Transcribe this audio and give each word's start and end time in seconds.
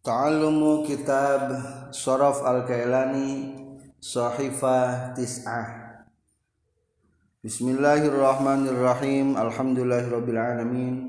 Ta'allumu 0.00 0.80
kitab 0.88 1.52
Sharaf 1.92 2.40
Al-Kailani 2.40 3.52
Sahifah 4.00 5.12
Tis'ah. 5.12 6.00
Bismillahirrahmanirrahim. 7.44 9.36
Alhamdulillahirrabbilalamin 9.36 11.04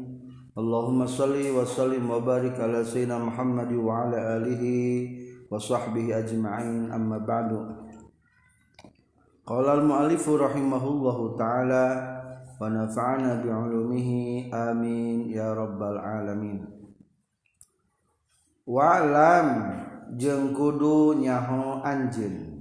Allahumma 0.59 1.07
salli 1.07 1.55
wa 1.55 1.63
sallim 1.63 2.03
wa 2.03 2.19
barik 2.19 2.59
ala 2.59 2.83
sayyidina 2.83 3.15
Muhammad 3.15 3.71
wa 3.71 4.11
ala 4.11 4.43
alihi 4.43 5.47
wa 5.47 5.55
sahbihi 5.55 6.11
ajma'in. 6.11 6.91
Amma 6.91 7.23
ba'du. 7.23 7.63
Qala 9.47 9.79
al-mu'allifu 9.79 10.35
rahimahullahu 10.35 11.39
ta'ala 11.39 11.85
wa 12.59 12.67
nafa'ana 12.67 13.39
bi'ulumihi 13.39 14.51
amin 14.51 15.31
ya 15.31 15.55
rabbal 15.55 15.95
alamin 15.95 16.70
walam 18.65 19.47
jeng 20.17 20.53
kudu 20.53 21.17
nyaho 21.17 21.79
anjeun 21.85 22.51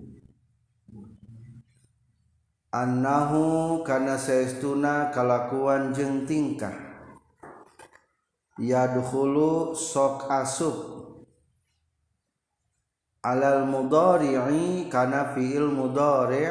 annahu 2.71 3.83
kana 3.83 4.15
saestuna 4.15 5.11
kalakuan 5.11 5.91
jeung 5.91 6.23
tingkah. 6.23 6.91
Yadkhulu 8.61 9.73
sok 9.73 10.29
asuk 10.29 10.77
alal 13.25 13.65
mudhari'i 13.65 14.85
kana 14.93 15.33
fi'il 15.33 15.65
mudhari' 15.65 16.45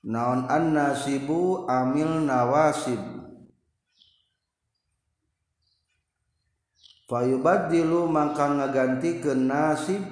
naon 0.00 0.48
annasibu 0.48 1.68
amil 1.68 2.24
nawasib 2.24 3.19
fayubaddilu 7.10 8.06
mangka 8.06 8.46
ngaganti 8.46 9.18
ke 9.18 9.34
nasib. 9.34 10.02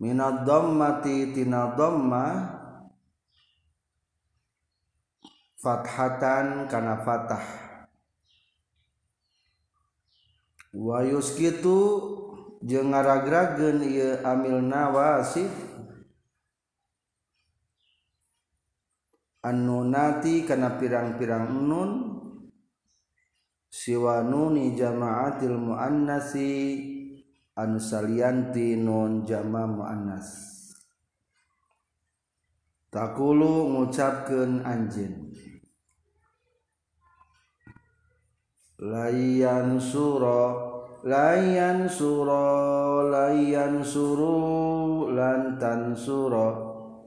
Minad 0.00 0.48
dhammati 0.48 1.36
tina 1.36 1.76
dhamma. 1.76 2.56
Fathatan 5.56 6.70
kana 6.70 7.02
fatah 7.02 7.42
wa 10.76 11.00
yuskitu 11.02 11.80
jeung 12.62 12.92
ngaragrageun 12.92 13.82
ieu 13.82 14.20
amil 14.22 14.62
nawasif 14.62 15.50
annunati 19.42 20.46
kana 20.46 20.78
pirang-pirang 20.78 21.50
nun. 21.50 22.05
Siwa 23.76 24.24
nuni 24.24 24.72
jamaatil 24.72 25.60
muannasi. 25.60 26.52
Anu 27.56 27.80
salianti 27.80 28.76
nun 28.76 29.24
jama 29.24 29.64
muannas. 29.64 30.28
Takulu 32.92 33.72
ngucapkeun 33.72 34.60
anjeun. 34.60 35.32
Layan 38.76 39.80
suro 39.80 40.44
layan 41.00 41.88
suro 41.88 43.08
layan 43.08 43.80
suru 43.80 45.08
lantan 45.16 45.96
suro 45.96 46.48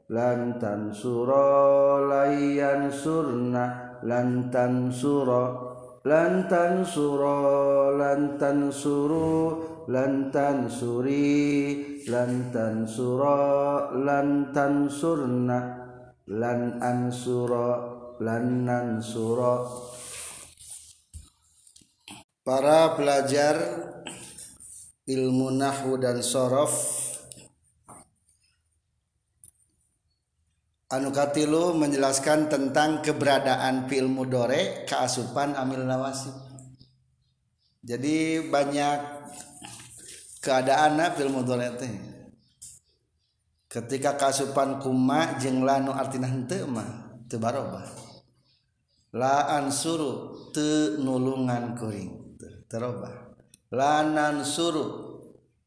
lantan 0.10 0.90
suro 0.90 2.10
layan 2.10 2.90
surna 2.90 3.98
lantan 4.02 4.90
suro 4.90 5.69
lantan 6.08 6.88
suro 6.88 7.92
lantan 8.00 8.72
suru 8.72 9.36
lantan 9.92 10.72
suri 10.72 12.06
lantan 12.08 12.88
suro 12.88 13.92
lantan 14.00 14.88
surna 14.88 15.60
lan 16.30 16.78
ansuro 16.80 17.70
lan 18.22 18.64
nansuro 18.64 19.56
para 22.46 22.94
pelajar 22.94 23.58
ilmu 25.10 25.50
nahwu 25.58 25.98
dan 25.98 26.22
sorof 26.22 27.09
Anukatilu 30.90 31.78
menjelaskan 31.78 32.50
tentang 32.50 33.06
keberadaan 33.06 33.86
fi'il 33.86 34.10
mudore 34.10 34.90
keasupan 34.90 35.54
amil 35.54 35.86
nawasib. 35.86 36.34
Jadi 37.86 38.50
banyak 38.50 38.98
keadaan 40.42 40.98
fi'il 41.14 41.30
mudore 41.30 41.78
teh. 41.78 41.94
Ketika 43.70 44.18
keasupan 44.18 44.82
kuma 44.82 45.38
jeung 45.38 45.62
lanu 45.62 45.94
artina 45.94 46.26
henteu 46.26 46.66
mah 46.66 47.22
teu 47.30 47.38
barobah. 47.38 47.86
La 49.14 49.62
ansuru 49.62 50.50
teu 50.50 50.98
nulungan 50.98 51.78
kuring 51.78 52.34
terobah. 52.66 53.38
Lanan 53.70 54.42
suru 54.42 54.86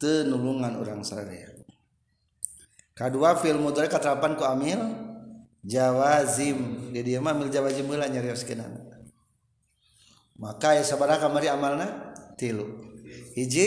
teu 0.02 0.26
nulungan 0.26 0.82
urang 0.82 1.06
sadaya. 1.06 1.46
Kadua 2.98 3.38
fi'il 3.38 3.62
mudore 3.62 3.86
katerapan 3.86 4.34
ku 4.34 4.42
amil 4.42 5.11
Jawazim. 5.62 6.90
Di 6.90 7.00
dia 7.06 7.22
mah 7.22 7.34
mil 7.34 7.48
jawazim 7.48 7.86
heula 7.86 8.10
nyarioskeun 8.10 8.92
maka 10.42 10.74
ya 10.74 10.82
sabaraha 10.82 11.30
kamari 11.30 11.46
amalna 11.46 12.10
tilu. 12.34 12.66
Hiji 13.38 13.66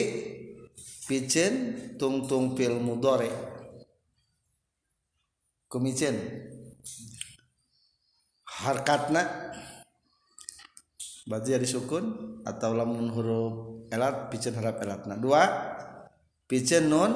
picen 1.07 1.53
tungtung 1.95 2.59
fil 2.59 2.83
mudore. 2.83 3.31
Kumicen. 5.71 6.19
Harkatna. 8.43 9.53
Berarti 11.25 11.57
jadi 11.57 11.65
sukun 11.65 12.05
atau 12.45 12.77
lamun 12.77 13.09
huruf 13.09 13.53
elat 13.89 14.29
picen 14.29 14.53
harap 14.59 14.77
elatna. 14.83 15.15
Dua 15.17 15.41
picen 16.45 16.91
nun 16.91 17.11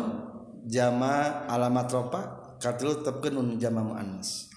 jama 0.66 1.46
alamat 1.46 1.88
ropa 1.94 2.22
katilu 2.58 3.06
tepkeun 3.06 3.38
nun 3.38 3.50
jama 3.62 3.86
muannas. 3.86 4.49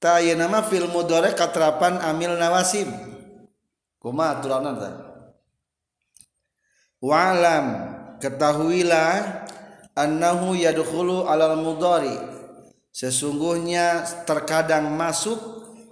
Ta 0.00 0.20
ieu 0.20 0.36
nama 0.36 0.62
fil 0.64 0.88
mudhari 0.88 1.32
katerapan 1.32 2.00
amil 2.00 2.36
nawasib 2.36 2.88
kumaha 4.00 4.38
aturanna 4.38 4.72
tah 4.76 4.94
wa'lam 7.00 7.66
ketahuilah 8.20 9.44
annahu 9.96 10.52
yadkhulu 10.56 11.24
alal 11.24 11.56
mudhari. 11.60 12.36
Sesungguhnya 12.96 14.08
terkadang 14.24 14.88
masuk 14.96 15.36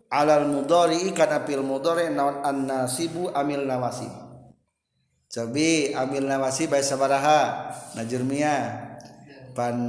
alal 0.09 0.49
mudhari 0.49 1.13
kana 1.13 1.45
fil 1.45 1.61
mudhari 1.61 2.09
naon 2.09 2.41
annasibu 2.41 3.29
amil 3.37 3.69
nawasib 3.69 4.09
Cobi 5.29 5.93
amil 5.93 6.25
nawasib 6.25 6.73
bae 6.73 6.81
sabaraha 6.81 7.69
najurmia 7.93 8.89
pan 9.53 9.85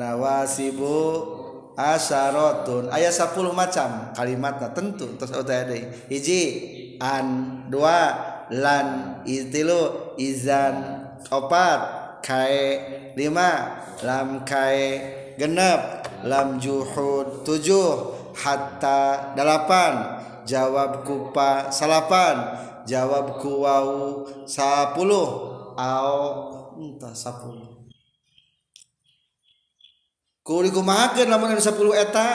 asyaratun 1.76 2.88
ayat 2.90 3.12
10 3.12 3.52
macam 3.52 4.16
kalimatnya 4.16 4.72
tentu. 4.72 5.16
Terus 5.20 5.32
ada 5.36 5.76
hiji 6.12 6.44
an 7.00 7.28
dua 7.68 8.16
lan 8.52 9.20
itilu 9.28 10.16
izan 10.16 11.06
opat 11.30 11.80
kae 12.24 12.64
lima 13.20 13.84
lam 14.06 14.44
kae 14.48 15.02
genep 15.36 16.08
lam 16.26 16.58
juhud 16.62 17.44
tujuh 17.44 18.16
hatta 18.36 19.34
delapan 19.34 20.22
jawab 20.46 21.02
kupa 21.08 21.74
salapan 21.74 22.38
jawab 22.86 23.42
kuwau 23.42 24.26
sapuluh 24.46 25.30
au 25.74 26.22
entah 26.78 27.14
sapuluh 27.16 27.65
kumahakeun 30.46 31.26
lamun 31.26 31.58
10 31.58 31.74
eta 31.98 32.28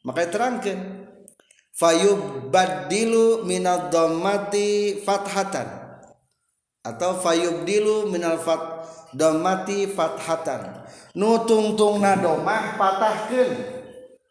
maka 0.00 0.24
terangkan 0.32 1.04
fayub 1.76 2.48
badilu 2.48 3.44
minal 3.44 3.92
domati 3.92 4.98
fathatan. 5.04 5.86
Atau 6.80 7.20
fayub 7.20 7.68
dilu 7.68 8.08
minal 8.08 8.40
fat 8.40 8.88
domati 9.12 9.84
fathatan. 9.92 10.88
Nu 11.12 11.44
tungtung 11.44 12.00
na 12.00 12.16
domah 12.16 12.80
patahkan 12.80 13.76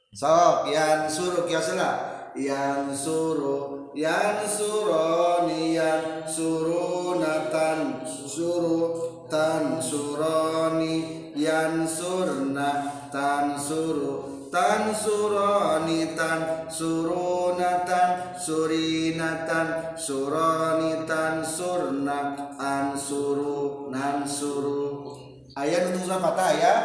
sok 0.09 0.73
yang 0.73 1.05
suruh 1.05 1.45
kiasela 1.45 2.17
yang 2.33 2.89
suruh 2.89 3.86
yan 3.97 4.45
suroni 4.45 5.73
yan 5.73 6.21
surunatan 6.29 8.05
surutan 8.05 9.81
suroni. 9.81 11.17
Yansurna 11.37 12.89
tansuru 13.13 14.49
tansuroni 14.49 16.17
tan 16.17 16.65
surunatan 16.65 18.09
surinatan 18.41 19.93
suronitan 19.93 21.45
surna 21.45 22.33
ansuru 22.57 23.93
nansuru 23.93 25.13
ayat 25.53 25.93
untuk 25.93 26.09
surah 26.09 26.21
patah 26.25 26.51
ya. 26.57 26.75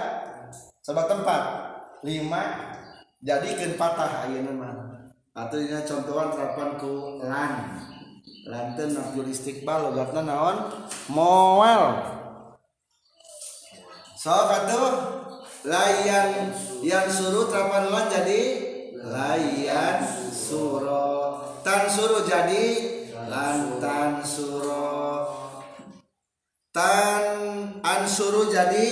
Sebab 0.85 1.05
tempat. 1.09 1.43
Lima. 2.05 2.43
Jadikan 3.25 3.79
patah 3.81 4.29
ayat 4.29 4.43
nama 4.53 4.82
ini 5.33 5.81
contohan 5.89 6.29
terapan 6.29 6.77
ku 6.77 7.17
lan 7.25 7.81
lanten 8.45 8.93
nafjul 8.93 9.25
istiqbal 9.25 9.89
logatna 9.89 10.29
naon? 10.29 10.57
Moel 11.09 12.05
so 14.13 14.29
katu 14.29 14.83
layan 15.65 16.53
yang 16.85 17.09
suruh 17.09 17.49
terapan 17.49 17.89
lan 17.89 18.13
jadi 18.13 18.41
layan 19.09 20.05
suro 20.29 21.41
tan 21.65 21.89
suruh 21.89 22.29
jadi 22.29 22.65
lantan 23.25 24.21
suro 24.21 25.01
tan 26.77 27.25
ansuru 27.81 28.53
jadi 28.53 28.89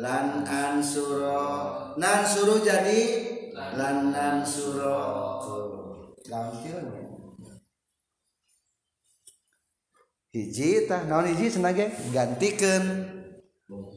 lan 0.00 0.48
ansuro 0.48 1.92
nan 2.00 2.24
suruh 2.24 2.64
jadi 2.64 3.00
lan 3.76 4.16
nan 4.16 4.40
suro 6.34 6.50
gampil 6.50 6.78
hiji 10.34 10.90
tah 10.90 11.06
naon 11.06 11.30
hiji 11.30 11.46
senage 11.46 11.94
gantikeun 12.10 13.06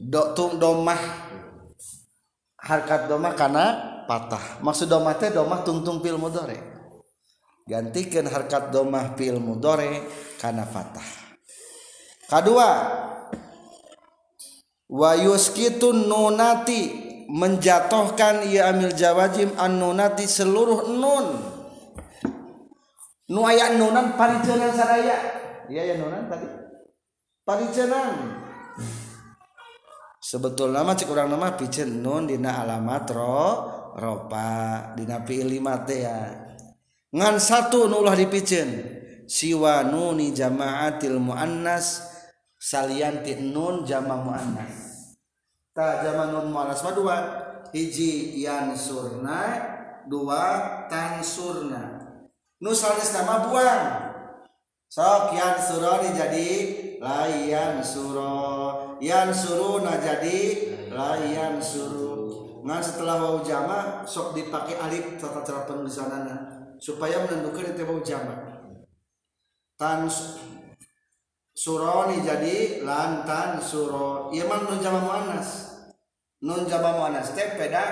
do 0.06 0.24
tung 0.38 0.62
domah 0.62 1.02
harkat 2.62 3.10
domah 3.10 3.34
karena 3.34 3.66
patah. 4.06 4.62
Maksud 4.62 4.86
domah 4.86 5.18
teh 5.18 5.34
domah 5.34 5.66
tungtung 5.66 6.00
pil 6.00 6.22
mudore. 6.22 6.58
Gantikan 7.68 8.30
harkat 8.32 8.72
domah 8.72 9.18
pil 9.18 9.42
mudore 9.42 10.06
karena 10.40 10.64
patah. 10.64 11.10
Kedua 12.28 12.70
wa 14.88 15.12
yuskitun 15.20 16.08
nunati 16.08 17.08
menjatuhkan 17.28 18.48
ia 18.48 18.72
amil 18.72 18.96
jawajim 18.96 19.52
an 19.60 19.84
nunati 19.84 20.24
seluruh 20.24 20.88
nun 20.88 21.57
nu 23.28 23.44
aya 23.44 23.76
nunan 23.76 24.16
paricenan 24.16 24.72
saraya 24.72 25.18
iya 25.68 25.84
ya 25.84 25.96
nunan 26.00 26.32
tadi. 26.32 26.48
Paricenan. 27.44 28.44
Sebetulnya 30.20 30.84
mah 30.84 30.96
cek 30.96 31.08
urang 31.08 31.32
nama 31.32 31.56
piceun 31.56 32.04
nun 32.04 32.28
dina 32.28 32.60
alamat 32.60 33.08
ro 33.16 33.48
ropa 33.96 34.92
dina 35.00 35.24
fiil 35.24 35.48
lima 35.48 35.88
teh 35.88 36.04
ya. 36.04 36.20
Ngan 37.16 37.40
satu 37.40 37.88
nu 37.88 38.04
ulah 38.04 38.16
dipiceun 38.16 38.68
siwa 39.24 39.88
nuni 39.88 40.36
jamaatil 40.36 41.20
muannas 41.24 42.04
salian 42.60 43.24
ti 43.24 43.40
nun 43.40 43.88
jama 43.88 44.20
muannas. 44.20 44.76
Ta 45.72 46.04
jama 46.04 46.32
nun 46.32 46.52
muannas 46.52 46.84
mah 46.84 46.94
dua. 46.96 47.18
Hiji 47.72 48.40
yansurna 48.44 49.40
dua 50.08 50.44
tansurna 50.88 51.97
nu 52.62 52.74
sanes 52.74 53.14
nama 53.14 53.50
buang. 53.50 53.86
Sok 54.88 55.36
yan 55.36 55.60
suro 55.60 56.00
jadi 56.16 56.50
layan 56.98 57.84
suro. 57.84 58.36
Yan 59.04 59.30
suru 59.36 59.84
na 59.84 60.00
jadi 60.00 60.40
layan 60.90 61.62
suru. 61.62 62.16
Ngan 62.64 62.82
setelah 62.84 63.16
wau 63.22 63.40
jama 63.46 64.04
sok 64.08 64.34
dipakai 64.36 64.80
alif 64.80 65.20
tata 65.22 65.44
cara 65.44 65.64
penulisanana 65.68 66.36
supaya 66.82 67.24
menentukan 67.28 67.76
itu 67.76 67.84
wau 67.86 68.00
jama. 68.02 68.36
Tan 69.78 70.10
suroni 71.54 72.26
jadi 72.26 72.82
lantan 72.82 73.62
suro. 73.62 74.34
Iya 74.34 74.50
mah 74.50 74.66
nun 74.66 74.82
jama 74.82 75.00
muannas. 75.04 75.78
Nun 76.42 76.66
jama 76.66 76.98
muannas 76.98 77.36
teh 77.38 77.60
beda 77.60 77.86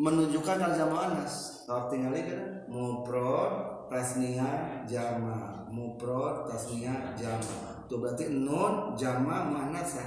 menunjukkan 0.00 0.56
kan 0.56 0.72
jama 0.74 0.90
muannas. 0.98 1.62
Tinggal 1.88 2.12
kan 2.12 2.51
muprod 2.72 3.52
tasniah 3.92 4.80
jama. 4.88 5.68
Muprod 5.68 6.48
tasniah 6.48 7.12
jama. 7.12 7.84
Itu 7.84 8.00
berarti 8.00 8.32
nun 8.32 8.96
jama 8.96 9.52
muannas 9.52 10.00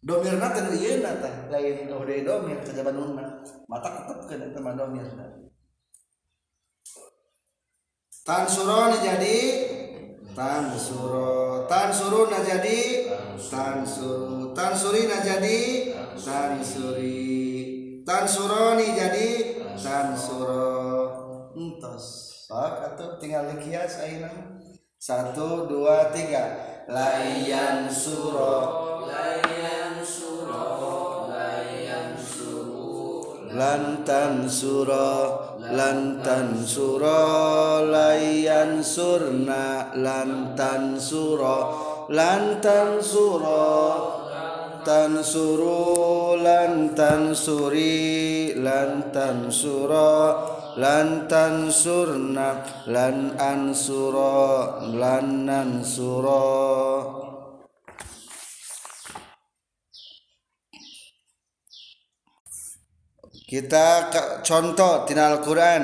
domirna 0.00 0.54
teh 0.54 0.64
ieu 0.78 1.02
na 1.02 1.18
teh. 1.18 1.34
Lain 1.50 1.90
udah 1.90 2.18
domir 2.22 2.58
kajaban 2.62 2.94
nunna 2.94 3.42
mata 3.66 4.06
tetepkeun 4.06 4.48
eta 4.48 4.58
mah 4.62 4.72
domirna 4.78 5.50
tan 8.24 8.46
suroni 8.46 9.02
jadi 9.02 9.36
tan 10.34 10.70
suro. 10.78 11.66
Tan 11.66 11.90
suruna 11.90 12.38
jadi 12.42 12.78
tan 13.50 13.82
suru. 13.82 14.54
Tan 14.54 14.72
surina 14.74 15.18
jadi 15.22 15.58
tan 16.14 16.62
suri. 16.62 18.02
Tan 18.06 18.24
suroni 18.26 18.86
jadi 18.94 19.28
tan 19.74 20.14
suro 20.14 20.89
entos. 21.56 22.30
Pak 22.50 22.94
atau 22.94 23.14
tinggal 23.22 23.46
dikias 23.54 24.02
ayeuna 24.02 24.60
satu 25.00 25.70
dua 25.70 26.10
tiga. 26.12 26.60
Layan 26.90 27.86
suro. 27.88 28.58
Layan 29.06 30.02
suro. 30.02 30.66
Layan 31.30 32.18
suru 32.18 32.80
lantan 33.54 34.44
suro. 34.44 35.16
Lantan 35.70 36.60
suro. 36.66 37.22
Layan 37.86 38.84
surna. 38.84 39.94
Lantan 39.96 41.00
suro. 41.00 41.58
Lantan 42.12 43.00
suro. 43.00 43.72
Tan 44.84 45.22
suru 45.24 46.34
lantan 46.40 47.32
suri. 47.32 48.52
Lantan 48.58 49.48
suro 49.48 50.59
lantan 50.79 51.71
surna 51.71 52.63
lan 52.87 53.35
ansuro 53.39 54.79
lanan 54.95 55.83
suro 55.83 56.45
kita 63.45 64.11
contoh 64.41 65.05
tina 65.05 65.31
Al-Quran 65.35 65.83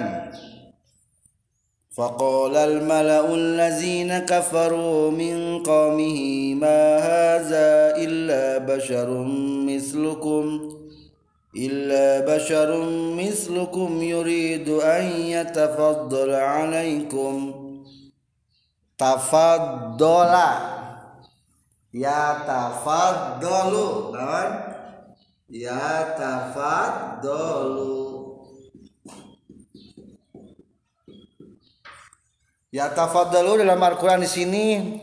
فقال 1.92 2.56
الملأ 2.56 3.36
الذين 3.36 4.20
كفروا 4.20 5.12
من 5.12 5.64
قومه 5.64 6.20
ما 6.56 6.98
هذا 6.98 8.00
إلا 8.00 8.58
بشر 8.58 9.10
مثلكم 9.68 10.46
إلا 11.56 12.36
بشر 12.36 12.70
مثلكم 13.20 14.02
يريد 14.04 14.70
أن 14.70 15.04
يتفضل 15.06 16.30
عليكم 16.32 17.54
تفضل 18.98 20.34
يتفضل 21.94 23.74
نعم 24.14 24.52
يتفضل 25.50 27.22
Ya 32.72 32.88
tafadhalu 32.88 33.68
dalam 33.68 33.84
Al-Qur'an 33.84 34.24
di 34.24 34.32
sini 34.32 34.96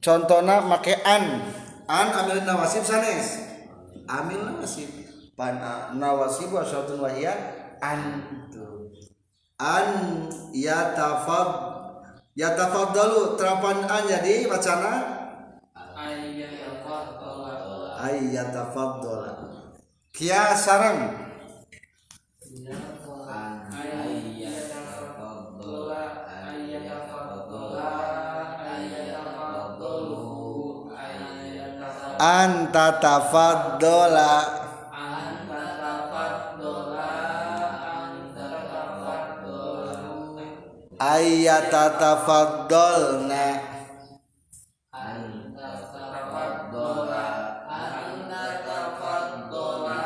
contohnya 0.00 0.64
make 0.64 0.96
an. 1.04 1.44
An 1.84 2.08
amil 2.24 2.40
nawasib 2.40 2.80
sanes. 2.80 3.36
Amil 4.08 4.40
nawasib. 4.48 5.03
Pan 5.35 5.59
nawasib 5.99 6.55
wa 6.55 6.63
syaratun 6.63 7.03
wa 7.03 7.11
hiya 7.11 7.35
an. 7.83 8.23
Itu. 8.47 8.87
An 9.59 9.87
ya 10.55 10.95
tafad 10.95 11.75
ya 12.35 12.55
tafadhalu 12.55 13.35
terapan 13.35 13.83
an 13.83 14.07
jadi 14.07 14.47
bacana 14.47 14.91
ayyatafaddala 17.99 19.27
ya. 19.27 19.35
Kia 20.15 20.55
sarang 20.55 21.27
ayyatafaddala 32.15 34.64
ayatatafaddalna 40.99 43.59
antatafaddala 44.95 47.27
antatafaddala 47.67 49.99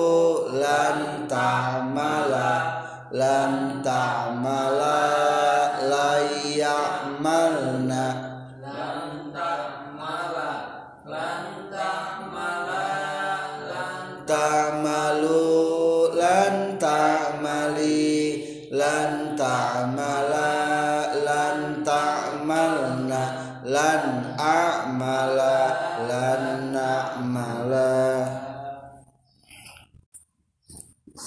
lan 0.62 1.26
ta'mala 1.26 2.52
lan 3.10 3.82
ta'mala 3.82 5.13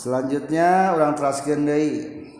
selanjutnya 0.06 0.94
orang 0.94 1.18
teraskeun 1.18 1.66
deui 1.66 2.30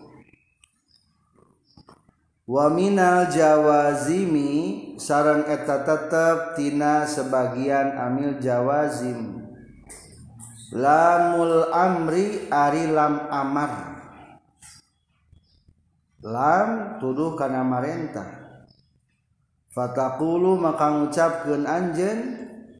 wa 2.47 2.71
minal 2.71 3.27
jawazimi 3.27 4.95
sareng 5.03 5.51
eta 5.51 5.83
tetep 5.83 6.55
tina 6.55 7.03
sebagian 7.03 7.99
amil 7.99 8.39
jawazim. 8.39 9.43
Lamul 10.71 11.71
amri 11.75 12.47
ari 12.51 12.87
lam 12.87 13.27
amar. 13.35 13.99
Lam 16.23 16.99
tuduh 17.03 17.35
kana 17.35 17.67
marentah. 17.67 18.63
Fataqulu 19.75 20.59
maka 20.59 20.91
ngucapkeun 20.91 21.67
anjeun 21.67 22.19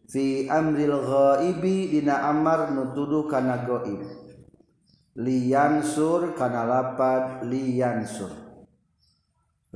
fi 0.07 0.47
amril 0.47 0.99
ghaibi 1.03 1.91
dina 1.91 2.31
amar 2.31 2.71
nu 2.71 2.95
tuduh 2.95 3.27
kana 3.27 3.67
gaib 3.67 4.26
liyansur 5.17 6.37
kana 6.37 6.69
lapad 6.69 7.49
liyansur 7.49 8.47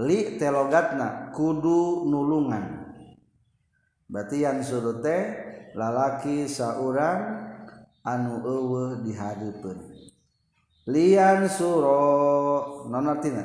li 0.00 0.40
telogatna 0.40 1.32
kudu 1.32 2.08
nulungan. 2.08 2.88
Berarti 4.10 4.42
yansur 4.42 5.00
teh 5.04 5.22
lalaki 5.76 6.48
saurang 6.48 7.52
anu 8.04 8.42
eueuh 8.42 9.04
dihadeupeun. 9.04 9.78
Liyansuro 10.88 12.88
non 12.88 13.06
artina 13.06 13.44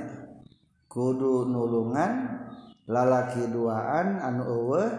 kudu 0.87 1.47
nulungan 1.47 2.11
lalaki 2.87 3.51
duaan 3.51 4.19
anu 4.21 4.43
eueuh 4.47 4.89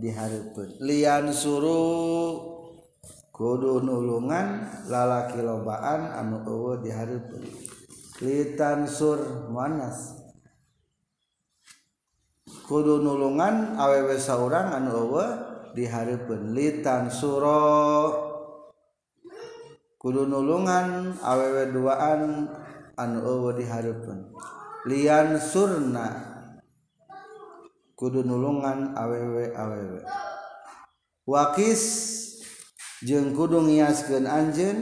di 0.00 0.08
hadeupeun 0.08 0.80
lian 0.80 1.28
liyansuru 1.28 2.49
kudu 3.40 3.80
nulungan 3.80 4.68
lalaki 4.84 5.40
lobaan 5.40 6.12
anu 6.12 6.44
eueuh 6.44 6.76
dihareupeun. 6.84 7.40
Litan 8.20 8.84
sur 8.84 9.48
muannas 9.48 10.12
kudu 12.68 13.00
nulungan 13.00 13.80
awewe 13.80 14.20
saurang 14.20 14.76
anu 14.76 14.92
eueuh 14.92 15.30
dihareupeun. 15.72 16.52
Litan 16.52 17.08
suro. 17.08 18.28
Kudu 19.96 20.28
nulungan 20.28 21.16
awewe 21.24 21.72
duaan 21.72 22.44
anu 22.92 23.18
eueuh 23.24 23.56
dihareupeun. 23.56 24.36
Lian 24.84 25.40
surna. 25.40 26.28
Kudu 27.96 28.20
nulungan 28.20 28.92
awewe 28.92 29.56
awewe. 29.56 30.04
Wakis 31.24 32.19
jeung 33.06 33.32
kudu 33.36 33.64
ngiaskeun 33.64 34.26
anjeun. 34.28 34.78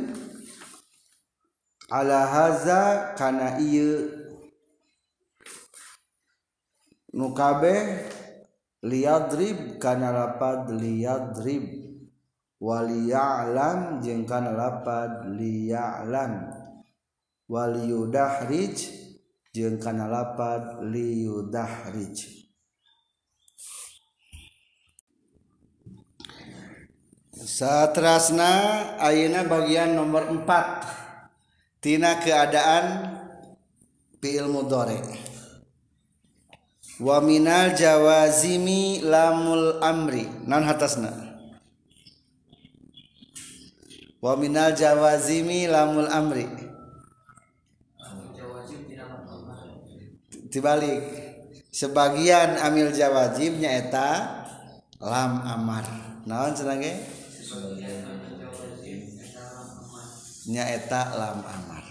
Ala 1.88 2.28
haza 2.28 3.16
kana 3.16 3.56
ieu 3.56 4.12
nu 7.16 7.32
kabeh 7.32 8.04
liyadrib 8.84 9.80
kana 9.80 10.12
lapad 10.12 10.68
liyadrib. 10.76 11.64
Waliya'lam 12.58 14.02
jeung 14.02 14.26
kana 14.26 14.50
lapad 14.52 15.32
liya'lam. 15.38 16.50
Waliyudahrij 17.48 18.76
jeung 19.54 19.78
kana 19.80 20.10
lapad 20.10 20.84
liyudahrij. 20.92 22.37
Satrasna 27.38 28.50
ayeuna 28.98 29.46
bagian 29.46 29.94
nomor 29.94 30.26
4 30.26 31.78
tina 31.78 32.18
keadaan 32.18 33.14
fi'il 34.18 34.50
mudhari 34.50 34.98
wa 36.98 37.22
minal 37.22 37.78
jawazimi 37.78 39.06
lamul 39.06 39.78
amri. 39.78 40.26
Non 40.50 40.66
hatasna? 40.66 41.14
Wa 44.18 44.34
minal 44.34 44.74
jawazimi 44.74 45.70
lamul 45.70 46.10
amri. 46.10 46.50
Dibalik 50.50 51.06
sebagian 51.70 52.58
amil 52.58 52.90
jawazim 52.90 53.62
nyaeta 53.62 54.42
lam 54.98 55.38
amar. 55.46 55.86
Cenah 56.28 56.76
ge 56.76 56.92
nyaeta 60.48 61.00
lam 61.14 61.44
amar. 61.44 61.84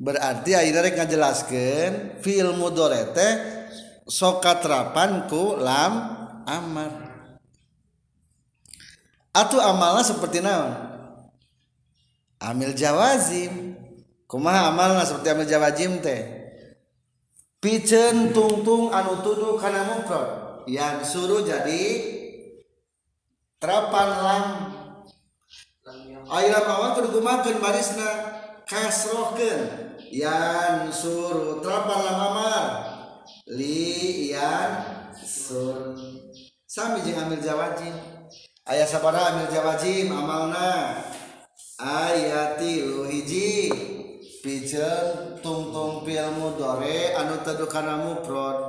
Berarti 0.00 0.56
ayeuna 0.56 0.82
rek 0.82 0.96
ngajelaskeun 0.98 1.92
fiil 2.24 2.56
mudhari 2.56 3.14
teh 3.14 3.32
sok 4.08 4.42
katrapan 4.42 5.28
ku 5.30 5.54
lam 5.60 5.92
amar. 6.48 6.92
Atuh 9.34 9.62
amalna 9.62 10.02
seperti 10.02 10.38
naon? 10.40 10.72
Amil 12.38 12.74
jawazim. 12.74 13.74
Kumaha 14.30 14.70
amalna 14.70 15.02
seperti 15.02 15.28
amil 15.30 15.48
jawazim 15.48 15.98
teh? 15.98 16.22
Piceun 17.58 18.30
tungtung 18.30 18.92
anu 18.92 19.24
tuduh 19.24 19.58
kana 19.58 19.88
mungkar. 19.88 20.26
Yang 20.70 21.16
suruh 21.16 21.42
jadi 21.42 21.82
terapan 23.58 24.08
lam. 24.22 24.46
Aira 26.30 26.64
mawon 26.64 26.90
kudu 26.96 27.08
gumakeun 27.20 27.60
barisna 27.60 28.08
kasrohkeun. 28.64 29.92
Yan 30.14 30.94
sur 30.94 31.58
terapan 31.58 32.00
lamamal 32.06 32.66
li 33.50 34.30
yan 34.30 34.70
sur. 35.18 35.98
Sami 36.70 37.02
jeung 37.02 37.18
amil 37.18 37.42
jawazim 37.42 37.96
aya 38.64 38.86
sabaraha 38.86 39.34
amil 39.34 39.50
jawazim 39.50 40.14
amalna. 40.14 41.02
Ayati 41.80 42.86
luhiji 42.86 43.72
hiji. 43.72 43.94
Pijen 44.44 45.40
tungtung 45.40 46.04
pil 46.04 46.20
mudore 46.36 47.16
anu 47.16 47.40
teu 47.40 47.64
kana 47.64 47.96
mufrad 47.96 48.60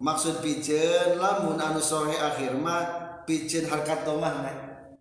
maksud 0.00 0.40
pijen 0.40 1.20
lamun 1.20 1.60
anu 1.60 1.76
sore 1.76 2.16
akhir 2.16 2.56
mah 2.56 3.20
pijen 3.28 3.68
harkat 3.68 4.00
domah 4.08 4.48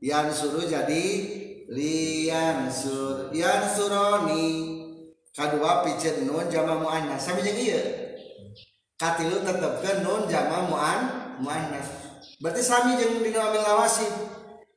yan 0.04 0.28
suruh 0.28 0.68
jadi 0.68 1.06
lian 1.70 2.68
sur 2.74 3.30
yan 3.30 3.70
suroni. 3.70 4.78
Kadua 5.30 5.88
picit 5.88 6.26
nun 6.28 6.52
jama 6.52 6.76
muannas 6.84 7.24
sami 7.24 7.40
jeung 7.40 7.56
ieu 7.56 7.80
katilu 9.00 9.40
tetepkeun 9.40 10.04
nun 10.04 10.28
jama 10.28 10.68
muan 10.68 11.00
muannas 11.40 11.88
berarti 12.44 12.60
sami 12.60 13.00
jeung 13.00 13.24
dina 13.24 13.48
amil 13.48 13.64
lawasi 13.64 14.04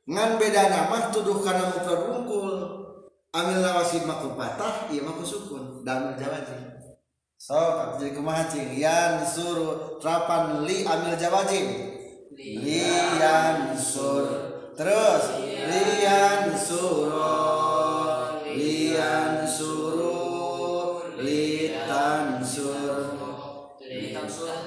ngan 0.07 0.39
beda 0.39 0.71
nama 0.71 1.11
tuduh 1.11 1.43
kana 1.43 1.67
mufrad 1.67 2.07
unggul 2.07 2.55
amil 3.35 3.59
lawasi 3.59 4.07
maku 4.07 4.39
patah 4.39 4.87
ieu 4.87 5.03
maku 5.03 5.25
sukun 5.27 5.83
dalam 5.83 6.15
jawazin 6.15 6.79
so 7.35 7.59
jadi 7.99 8.15
kumaha 8.15 8.47
cing 8.47 8.79
yan 8.79 9.19
suru 9.27 9.99
rapan 9.99 10.63
li 10.63 10.87
amil 10.87 11.17
jawazin 11.19 11.91
li 12.39 12.87
yan 13.19 13.75
sur. 13.75 14.52
Terus 14.73 15.23
lian 15.69 16.49
suro 16.57 17.37
lian 18.57 19.45
suru 19.45 21.13
litan 21.21 22.41
sur. 22.41 22.93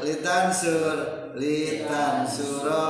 Litan 0.06 0.54
sur 0.54 0.96
litan 1.34 2.22
suro 2.30 2.86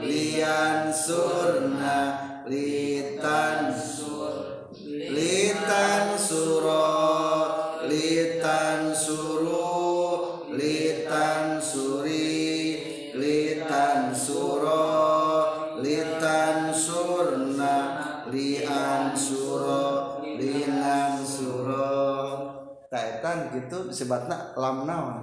lian 0.00 0.88
surna 0.88 2.00
litan 2.48 3.76
sur. 3.76 4.72
Litan 5.12 6.16
suro 6.16 7.09
sebatna 23.92 24.56
lam 24.56 24.88
naon? 24.88 25.16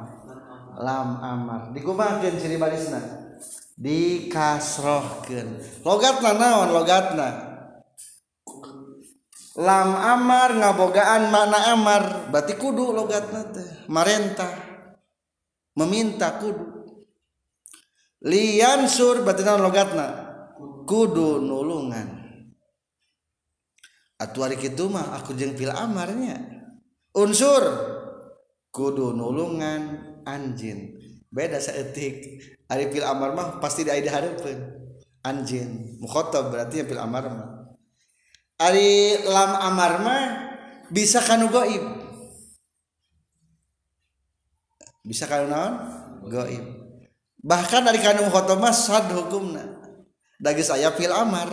Lam 0.77 1.09
amar. 1.25 1.61
Digumakeun 1.73 2.37
ciri 2.37 2.61
barisna. 2.61 3.01
Dikasrohkeun. 3.77 5.81
Logatna 5.81 6.37
naon? 6.37 6.69
Logatna. 6.69 7.27
Lam 9.57 9.89
amar 9.97 10.53
ngabogaan 10.53 11.33
makna 11.33 11.59
amar. 11.73 12.03
Berarti 12.29 12.53
kudu 12.61 12.93
logatna 12.93 13.41
teh. 13.49 13.89
Marentah. 13.89 14.53
Meminta 15.73 16.37
kudu. 16.37 16.93
Liansur 18.21 19.25
berarti 19.25 19.41
naon 19.41 19.65
logatna? 19.65 20.05
Kudu 20.85 21.41
nulungan. 21.41 22.21
Atuh 24.17 24.45
hari 24.45 24.57
kitu 24.57 24.89
mah 24.89 25.17
aku 25.17 25.33
jeung 25.33 25.57
fil 25.57 25.73
amarnya. 25.73 26.37
Unsur. 27.17 27.96
Kudu 28.77 29.17
nulungan 29.17 30.05
anjin 30.21 30.93
beda 31.33 31.57
saeutik. 31.57 32.45
Ari 32.67 32.91
pil 32.93 33.01
amar 33.07 33.33
mah 33.33 33.57
pasti 33.57 33.87
di 33.87 33.89
aya 33.89 34.05
hareupeun. 34.05 34.59
Anjin 35.25 35.97
mukhatab 35.97 36.53
berarti 36.53 36.85
pil 36.85 37.01
amar 37.01 37.25
mah. 37.31 37.49
Ari 38.61 39.23
lam 39.25 39.51
amar 39.57 39.93
mah 40.05 40.23
bisa 40.93 41.23
kanu 41.23 41.49
goib. 41.49 41.81
Bisa 45.07 45.25
kanu 45.25 45.47
naon? 45.47 45.73
Goib. 46.27 46.65
Bahkan 47.39 47.81
dari 47.87 48.03
kanu 48.03 48.27
mukhatab 48.27 48.59
mah 48.59 48.75
sad 48.75 49.09
hukumna. 49.15 49.63
Dagi 50.37 50.61
saya 50.61 50.91
pil 50.91 51.09
amar. 51.09 51.49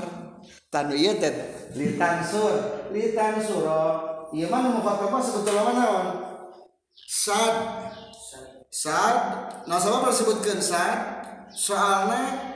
Tanu 0.68 0.98
ieu 0.98 1.14
teh 1.22 1.30
litansur 1.78 2.90
litansuro 2.90 3.86
ieu 4.34 4.50
mah 4.50 4.74
mukhatab 4.74 5.14
mah 5.14 5.22
naon 5.70 6.06
sad. 6.94 7.54
Sad? 8.70 9.16
Nah 9.70 9.78
sama 9.78 10.10
disebutkeun 10.10 10.58
sad? 10.58 11.22
Soalnya 11.54 12.54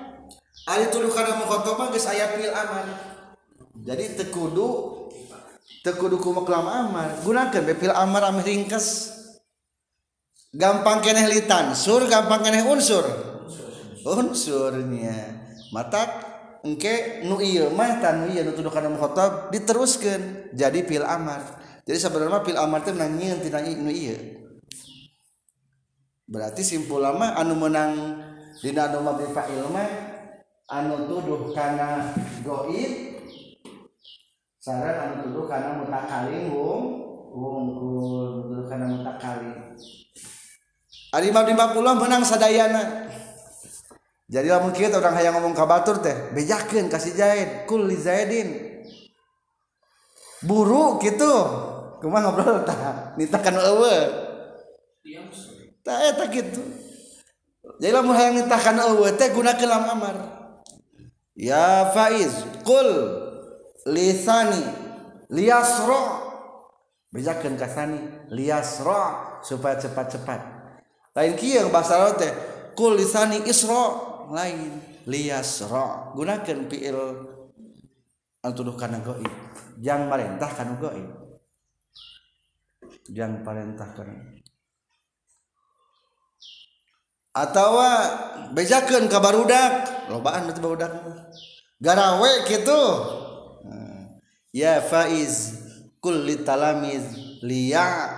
ada 0.67 0.91
tuduhan 0.91 1.39
mukhotobah 1.39 1.95
geus 1.95 2.11
aya 2.11 2.35
fil 2.35 2.51
aman. 2.51 2.87
Jadi 3.87 4.19
tekudu 4.19 4.99
tekudu 5.87 6.19
kumaklam 6.19 6.67
amar 6.67 7.23
gunakan 7.23 7.63
bepil 7.63 7.95
amar 7.95 8.27
amir 8.27 8.45
ringkes 8.45 9.15
gampang 10.51 10.99
keneh 11.01 11.31
litan. 11.31 11.79
Sur 11.79 12.05
gampang 12.11 12.43
keneh 12.43 12.67
unsur. 12.67 13.07
Unsurnya. 14.03 15.39
Matak 15.71 16.11
engke 16.67 17.23
nu 17.23 17.39
ieu 17.39 17.71
mah 17.71 18.03
tan 18.03 18.27
ieu 18.29 18.43
nu 18.43 18.53
tuduhan 18.53 18.91
mukhotobah 18.91 19.55
diteruskan. 19.55 20.51
Jadi 20.53 20.83
fil 20.83 21.07
amar 21.07 21.58
jadi 21.89 21.97
sebenarnya 22.05 22.45
pil 22.45 22.61
amar 22.61 22.85
teh 22.85 22.93
nanyian 22.93 23.41
tina 23.41 23.65
nu 23.65 23.89
ieu 23.89 24.45
berarti 26.29 26.61
simpul 26.61 27.01
lama 27.01 27.33
anu 27.33 27.57
menang 27.57 28.21
dina 28.61 28.93
anu 28.93 29.01
mabni 29.01 29.33
fa'il 29.33 29.65
mah 29.73 29.89
anu 30.69 31.09
tuduh 31.09 31.57
kana 31.57 32.13
goib 32.45 33.25
sareng 34.61 35.01
anu 35.01 35.15
tuduh 35.25 35.49
kana 35.49 35.81
mutakalim 35.81 36.53
wong 36.53 36.85
wungkul 37.33 38.45
tuduh 38.45 38.69
kana 38.69 38.85
mutakalim 38.93 39.57
Ari 41.09 41.33
mabni 41.33 41.57
mapulah 41.57 41.97
menang 41.97 42.21
sadayana. 42.21 43.09
Jadi 44.29 44.53
lamun 44.53 44.77
kieu 44.77 44.93
orang 44.93 45.17
hayang 45.17 45.41
ngomong 45.41 45.57
ka 45.57 45.65
batur 45.65 46.05
teh 46.05 46.37
bejakeun 46.37 46.93
kasih 46.93 47.17
Zaid 47.17 47.51
kul 47.65 47.89
li 47.89 47.97
Zaidin. 47.97 48.49
Buruk 50.45 51.01
gitu 51.01 51.33
kumaha 51.99 52.31
ngobrol 52.31 52.63
tah 52.63 53.15
nita 53.19 53.39
kana 53.39 53.61
eueuh 53.63 54.03
tah 55.83 55.99
eta 56.09 56.27
kitu 56.31 56.89
jadi 57.79 57.95
lamun 57.95 58.17
hayang 58.17 58.43
nita 58.43 58.59
kana 58.59 58.91
eueuh 58.91 59.15
teh 59.15 59.31
gunakeun 59.31 59.71
lam 59.71 59.87
amar. 59.87 60.17
Ya 61.39 61.95
faiz 61.95 62.43
qul 62.67 62.89
lisani 63.87 64.59
liasro 65.31 66.27
bejakeun 67.15 67.55
kasani 67.55 68.01
liasro 68.35 69.39
supaya 69.47 69.79
cepat-cepat. 69.79 70.41
Lain 71.15 71.39
kieu 71.39 71.71
bahasa 71.71 72.03
Arab 72.03 72.19
teh 72.19 72.33
kul 72.75 72.99
lisani 72.99 73.47
isro 73.47 74.27
lain 74.35 74.83
liasro 75.07 76.17
gunakeun 76.19 76.67
fiil 76.67 76.99
anu 78.43 78.53
tuduh 78.55 78.75
kana 78.75 78.99
gaib 78.99 79.35
jang 79.79 80.11
marentah 80.11 80.51
kana 80.51 80.75
yang 83.09 83.43
parentahkan 83.43 84.39
atawa 87.39 87.91
bejakeun 88.53 89.07
kabar 89.07 89.39
udak. 89.39 89.73
Lobaan 90.11 90.51
itu 90.51 90.59
barudak 90.59 90.93
garawe 91.79 92.33
gitu 92.51 92.83
ya 94.51 94.83
faiz 94.83 95.55
kulli 96.03 96.43
talamiz 96.43 97.39
liya 97.45 98.11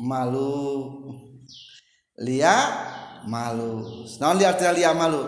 malu. 0.00 1.12
Liya 2.20 2.56
malu. 3.24 4.04
Naon 4.20 4.36
liya 4.36 4.52
artinya 4.52 4.76
liya 4.76 4.92
malu? 4.92 5.24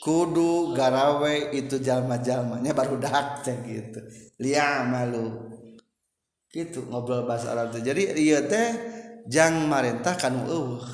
Kudu 0.00 0.72
garawe 0.72 1.52
itu 1.52 1.82
jalma-jalmanya 1.82 2.70
barudak 2.70 3.42
gitu. 3.44 4.00
Liya 4.38 4.86
malu. 4.86 5.50
Gitu 6.50 6.82
ngobrol 6.90 7.22
bahasa 7.30 7.54
Arab 7.54 7.70
teh 7.70 7.82
jadi 7.82 8.10
ieu 8.18 8.42
teh 8.50 8.68
jang 9.30 9.70
marentah 9.70 10.18
kanu 10.18 10.46
eueuh. 10.50 10.86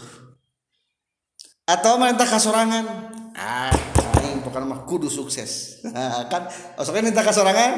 Atau 1.67 1.99
marentah 1.99 2.29
kasorangan. 2.29 2.85
Ah 3.35 3.75
aing 4.23 4.45
pokoknya 4.45 4.67
mah 4.69 4.81
kudu 4.85 5.09
sukses. 5.09 5.83
Kan 6.33 6.47
osoknya 6.77 7.09
minta 7.11 7.25
kasorangan 7.25 7.73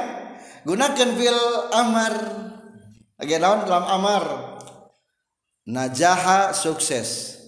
gunakan 0.66 1.08
fil 1.14 1.42
amar. 1.72 2.14
Lagi 3.18 3.34
naon? 3.38 3.66
Dalam 3.66 3.86
amar. 3.86 4.24
Najaha 5.68 6.50
sukses. 6.54 7.38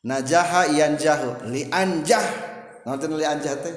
Najaha 0.00 0.72
yanjahu 0.72 1.52
li 1.52 1.68
anjah 1.68 2.24
nonton 2.88 3.16
li 3.16 3.24
anjah 3.24 3.56
teh? 3.60 3.76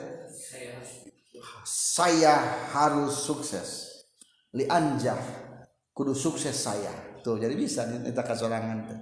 Saya 1.68 2.40
harus 2.74 3.28
sukses. 3.28 3.92
Li 4.56 4.66
anjah 4.70 5.43
kudu 5.94 6.18
sukses 6.18 6.58
saya. 6.58 6.92
Tuh 7.22 7.40
jadi 7.40 7.54
bisa 7.56 7.88
kita 7.88 8.26
kasorangan 8.26 8.78
teh 8.90 9.00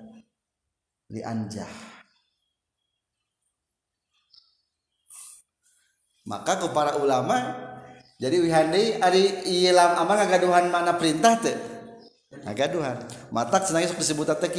li 1.12 1.24
anjah. 1.24 1.68
Maka 6.28 6.62
ke 6.62 6.68
para 6.70 7.02
ulama 7.02 7.58
jadi 8.22 8.38
wihandi 8.38 9.02
ari 9.02 9.42
ilam 9.50 9.98
amal 9.98 10.22
ngagaduhan 10.22 10.70
mana 10.70 10.94
perintah 11.00 11.34
teh 11.42 11.58
ngagaduhan. 12.46 13.02
Matak 13.34 13.66
senang 13.66 13.90
sok 13.90 14.04
disebut 14.04 14.30
teh 14.38 14.52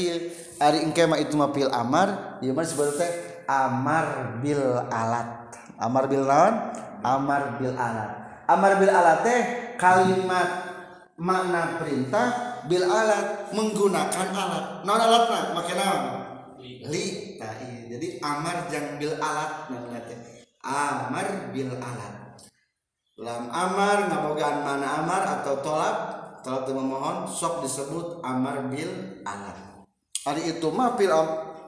ari 0.59 0.83
engke 0.83 1.07
mah 1.07 1.23
itu 1.23 1.39
mah 1.39 1.55
pil 1.55 1.71
amar 1.71 2.41
ieu 2.43 2.51
mah 2.51 2.67
disebut 2.67 2.99
teh 2.99 3.13
amar 3.47 4.41
bil 4.43 4.83
alat. 4.91 5.55
Amar 5.79 6.11
bil 6.11 6.27
naon? 6.27 6.55
Amar 7.03 7.63
bil 7.63 7.75
alat. 7.79 8.11
Amar 8.51 8.73
bil 8.83 8.91
alat 8.91 9.19
teh 9.23 9.41
kalimat 9.79 10.72
makna 11.19 11.83
perintah 11.83 12.61
bil 12.69 12.85
alat 12.85 13.51
menggunakan 13.53 14.29
alat. 14.33 14.65
Naon 14.87 15.01
alatna 15.01 15.39
make 15.57 15.75
naon? 15.75 16.03
Li. 16.63 17.05
Nah, 17.43 17.53
iya. 17.59 17.99
jadi 17.99 18.23
amar 18.23 18.71
jang 18.71 18.97
bil 19.03 19.19
alat 19.19 19.67
namanya 19.69 20.01
amar 20.63 21.27
bil 21.51 21.73
alat. 21.77 22.15
Lam 23.19 23.51
amar 23.51 24.09
ngabogaan 24.09 24.65
mana 24.65 25.05
amar 25.05 25.23
atau 25.41 25.61
tolak 25.61 25.97
tolak 26.43 26.67
itu 26.67 26.73
memohon 26.75 27.29
sok 27.29 27.67
disebut 27.67 28.23
amar 28.23 28.71
bil 28.71 29.21
alat. 29.27 29.87
Hari 30.23 30.59
itu 30.59 30.67
mah 30.71 30.95
bil 30.95 31.11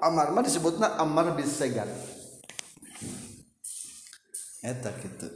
amar 0.04 0.30
mah 0.30 0.44
disebutnya 0.44 1.00
amar 1.00 1.32
bil 1.32 1.48
segar 1.48 1.88
eta 4.64 4.90
gitu 5.00 5.28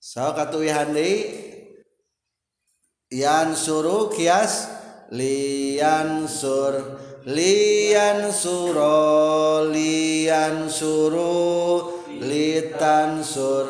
so 0.00 0.24
katuwihan 0.32 0.88
deui 0.92 1.49
yan 3.10 3.58
suru 3.58 4.06
kias 4.14 4.70
lian 5.10 6.30
sur 6.30 6.78
lian 7.26 8.30
suro 8.30 9.66
lian 9.66 10.70
suru 10.70 11.90
litan 12.22 13.18
sur 13.26 13.66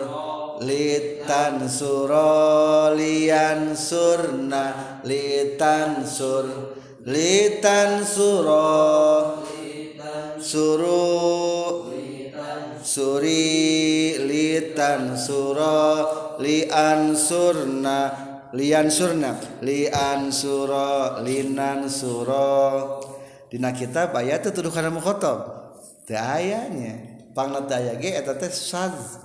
litan 0.60 1.64
suro 1.72 2.92
lian 2.92 3.72
surna 3.72 5.00
litan 5.08 6.04
sur 6.04 6.44
litan 7.08 8.04
suro 8.04 9.40
suru 10.36 11.00
suri 12.84 14.20
litan 14.20 15.16
suro 15.16 16.36
lian 16.44 17.16
surna 17.16 18.29
lian 18.54 18.88
surna. 18.90 19.36
Lian 19.62 20.30
suro. 20.32 21.20
Linan 21.22 21.86
suro. 21.90 23.00
Dina 23.50 23.74
kitab 23.74 24.14
ayat 24.14 24.46
itu 24.46 24.54
tuduh 24.54 24.70
karena 24.70 24.94
mukhatab 24.94 25.58
teu 26.06 26.14
aya 26.14 26.70
pangna 27.34 27.66
teh 27.66 27.82
aya 27.82 27.98
ge 27.98 28.14
eta 28.14 28.38
teh 28.38 28.46
saz. 28.46 29.18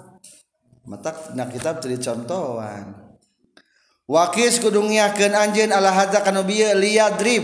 Mata 0.81 1.13
dina 1.29 1.45
kitab 1.45 1.77
teu 1.77 1.93
dicontohan. 1.93 3.05
Wakis 4.09 4.57
kudu 4.61 4.81
ngiakeun 4.81 5.33
anjeun 5.33 5.69
ala 5.69 5.93
hadza 5.93 6.25
kana 6.25 6.41
bieu 6.41 6.73
liadrib 6.73 7.41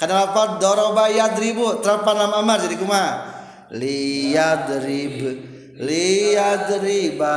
kana 0.00 0.32
lafal 0.32 0.56
daraba 0.56 1.12
yadribu? 1.12 1.84
Terapan 1.84 2.16
lam 2.24 2.32
amar 2.40 2.60
jadi 2.64 2.76
kumaha? 2.80 3.12
Liadrib 3.68 5.44
liadriba 5.76 7.36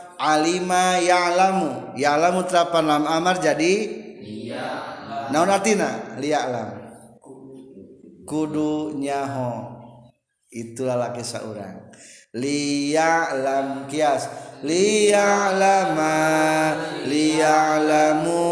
alima 0.21 1.01
ya'lamu. 1.01 1.97
Ya'lamu 1.97 2.45
terapan 2.45 2.85
lam 2.85 3.03
amar 3.09 3.41
jadi? 3.41 3.97
Naon 5.33 5.49
artina 5.49 6.19
liya'lam 6.21 6.81
kudu 8.31 8.95
nyaho. 8.95 9.81
Itulah 10.51 10.95
laki 10.95 11.23
seorang. 11.23 11.91
Liya'lam 12.31 13.91
kias. 13.91 14.27
Liya'lama 14.63 16.15
liya'lamu 17.07 18.47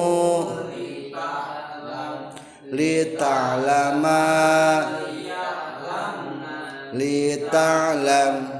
lita'lama. 2.75 4.23
Lita'lam 6.89 8.58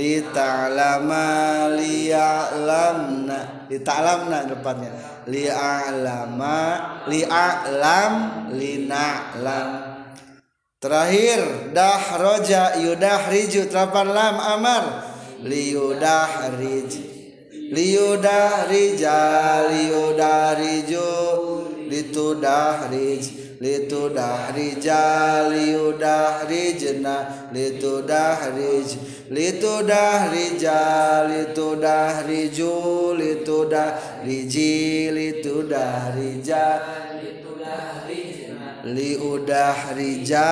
lita'lama 0.00 1.28
liya'lamna. 1.76 3.68
Lita'lamna 3.68 4.48
depannya. 4.48 4.90
Li'alama 5.28 6.60
li'alam 7.04 8.14
lina'lam. 8.56 9.68
Terakhir 10.80 11.70
dahroja 11.76 12.80
yudahriju 12.80 13.68
terapan 13.68 14.08
lam 14.16 14.36
amar. 14.40 14.84
Liyudahrij 15.44 16.92
liyudahrija 17.70 19.16
liyudahriju 19.70 21.08
litudahrij 21.90 23.24
litudahrija 23.62 25.02
liyudahrijna 25.52 27.14
litudahrij 27.54 28.88
litudahrija 29.30 30.78
litudahriju 31.30 32.74
litudahriji 33.14 34.74
litudahrija 35.14 36.64
liudahrija 38.82 40.46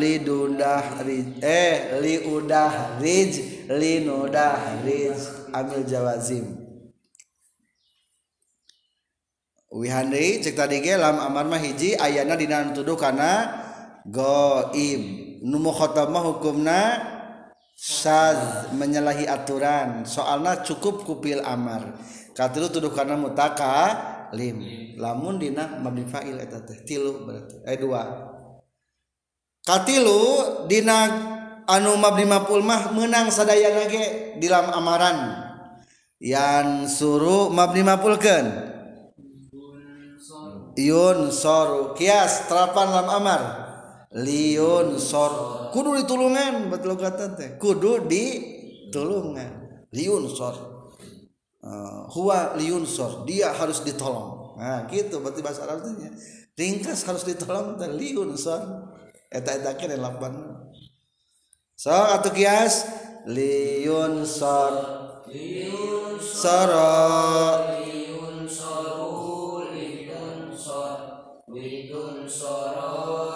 lidudahrij 0.00 1.24
eh 1.44 2.00
liudahrij 2.00 3.32
linudahrij 3.68 5.12
amil 5.52 5.84
jawazim. 5.84 6.46
Wihandi 9.72 10.40
cek 10.44 10.56
tadi 10.56 10.80
ge 10.80 10.96
lam 10.96 11.20
amar 11.20 11.44
mah 11.48 11.60
hiji 11.60 11.96
ayana 12.00 12.36
dina 12.36 12.72
tuduh 12.72 12.96
kana 12.96 13.60
goib 14.08 15.00
nu 15.44 15.56
mukhatab 15.60 16.08
mah 16.12 16.24
hukumna 16.28 17.11
Syaz 17.76 18.70
menyalahi 18.72 19.26
aturan. 19.26 20.06
Soalnya 20.06 20.62
cukup 20.62 21.02
kupil 21.02 21.42
amar. 21.42 21.98
Katilu 22.32 22.72
tuduh 22.72 22.92
karena 22.94 23.18
mutaka 23.18 23.76
lim 24.32 24.64
lamun 24.96 25.36
dina 25.36 25.76
mabni 25.76 26.08
fa'il 26.08 26.40
eta 26.40 26.64
teh 26.64 26.80
tilu 26.84 27.28
berarti. 27.28 27.60
Eh 27.68 27.76
dua. 27.76 28.02
Katilu 29.62 30.20
dina 30.66 31.06
anu 31.68 31.94
mabni 32.00 32.24
maf'ul 32.24 32.64
mah 32.64 32.90
menang 32.96 33.28
sadayana 33.28 33.84
ge 33.86 34.04
di 34.40 34.46
dalam 34.48 34.72
amaran. 34.72 35.18
Yang 36.22 36.96
suruh 37.02 37.50
mabni 37.50 37.82
maf'ulkeun. 37.82 38.46
Yun 40.72 41.28
soru 41.28 41.92
kias 41.92 42.48
terapan 42.48 42.88
lam 42.96 43.08
amar. 43.12 43.42
Liun 44.12 45.00
sor. 45.00 45.68
Kudu 45.72 46.04
ditulungan 46.04 46.68
betul 46.68 46.96
kata 47.00 47.32
teh. 47.36 47.50
Kudu 47.56 48.04
ditulungan. 48.04 49.84
Liun 49.92 50.24
sor. 50.28 50.56
Uh, 51.62 52.04
huwa 52.12 52.52
liun 52.60 52.84
sor. 52.84 53.24
Dia 53.24 53.56
harus 53.56 53.80
ditolong. 53.80 54.60
Nah 54.60 54.84
gitu 54.92 55.24
berarti 55.24 55.40
bahasa 55.40 55.64
Arabnya. 55.64 56.12
Ringkas 56.52 57.08
harus 57.08 57.24
ditolong 57.24 57.80
teh 57.80 57.88
liun 57.88 58.36
sor. 58.36 58.92
Eta 59.32 59.56
eta 59.56 59.72
kene 59.80 59.96
lapan. 59.96 60.36
So 61.76 61.92
atau 61.92 62.32
kias. 62.32 62.84
Liun 63.24 64.28
sor. 64.28 64.74
Liun 65.32 66.20
soro. 66.20 66.92
Liun 67.80 68.44
soru 68.44 69.64
litun 69.72 70.52
sor. 70.52 70.98
Litun 71.48 72.26
soro 72.26 73.31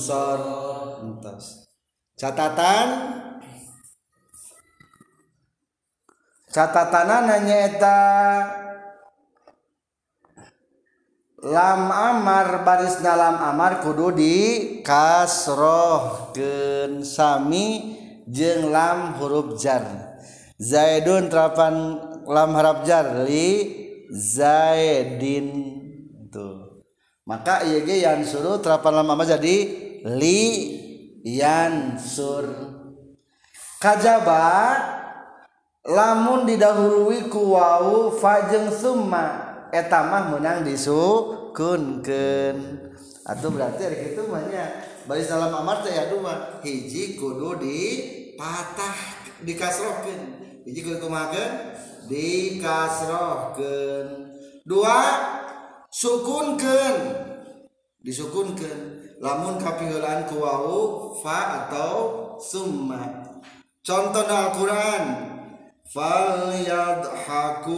soro 0.00 0.08
litun 0.08 0.08
sorna 0.08 0.08
litun 0.08 0.08
sor 0.08 0.38
linun 0.40 0.60
sor 0.64 0.98
entos 1.04 1.46
catatan 2.16 2.88
catatan 6.48 7.08
nanyata 7.28 8.00
lam 11.40 11.88
amar 11.88 12.60
baris 12.64 13.00
dalam 13.00 13.40
amar 13.40 13.80
kudu 13.80 14.12
di 14.12 14.36
kasroh 14.84 16.32
gen 16.36 17.00
sami 17.00 17.96
jeng 18.28 18.68
lam 18.70 19.16
huruf 19.16 19.56
jar. 19.56 19.82
Zaidun 20.60 21.32
terapan 21.32 21.96
lam 22.28 22.50
harap 22.52 22.84
jar 22.84 23.24
li 23.24 23.72
zaidin. 24.12 25.48
Tuh. 26.28 26.84
Maka 27.24 27.64
iya 27.64 28.12
yang 28.12 28.22
suruh 28.22 28.60
terapan 28.60 29.00
lam 29.00 29.08
amar 29.08 29.24
jadi 29.24 29.56
li 30.04 30.42
yansur 31.24 32.48
kajaba 33.80 34.76
lamun 35.84 36.44
didahului 36.48 37.28
ku 37.32 37.56
wau 37.56 38.12
fajeng 38.14 38.68
summa 38.72 39.68
eta 39.72 40.04
mah 40.08 40.36
menang 40.36 40.64
disukunkeun 40.64 42.56
atau 43.24 43.48
berarti 43.52 43.80
hari 43.84 44.16
itu 44.16 44.22
mahnya 44.26 44.84
bari 45.08 45.24
salam 45.24 45.54
amar 45.54 45.84
teh 45.84 45.92
ya 45.92 46.08
dua 46.08 46.60
hiji 46.64 47.16
kudu 47.20 47.56
di 47.60 47.78
patah 48.40 49.20
dikasrohkeun. 49.44 50.20
Hiji 50.64 50.80
kudu 50.84 51.00
kumakeun 51.04 51.52
dikasrohkeun. 52.08 54.06
Dua 54.64 54.98
sukunkeun 55.88 56.96
disukunkeun 58.04 58.99
lamun 59.20 59.60
kapiheulaan 59.60 60.24
ku 60.24 60.40
wau 60.40 61.12
fa 61.20 61.68
atau 61.68 61.92
summa. 62.40 63.28
Contoh 63.84 64.24
Al-Qur'an 64.24 65.28
falyadhaku 65.84 67.76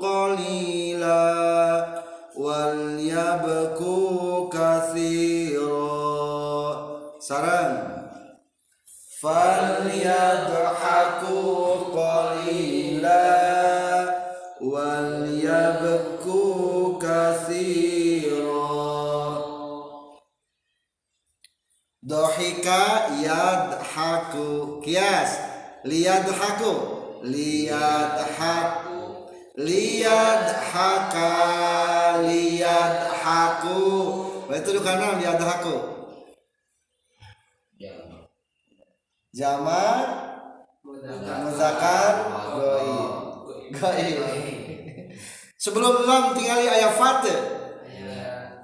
qalila 0.00 1.28
wal 2.32 2.96
yabku 2.96 4.48
katsira. 4.48 5.92
Sarang 7.20 8.08
falyadhaku 9.20 9.92
qalila 11.92 13.28
dohika 22.08 23.12
yadhaku. 23.20 24.80
Kias. 24.80 25.36
Liyadhaku. 25.84 26.96
Lihat 27.28 28.14
hak 28.38 28.88
lihat 29.58 30.46
haka 30.70 31.34
lihat 32.22 33.10
haku 33.10 33.82
itu 34.46 34.70
di 34.70 34.80
kanan 34.86 35.18
lihat 35.18 35.42
haku 35.42 35.74
jama 39.34 39.82
muzakar 41.42 42.14
goi 42.54 42.94
goi 43.74 44.10
sebelum 45.58 46.06
lam 46.06 46.38
tinggal 46.38 46.62
ayat 46.62 46.94
fate 46.94 47.34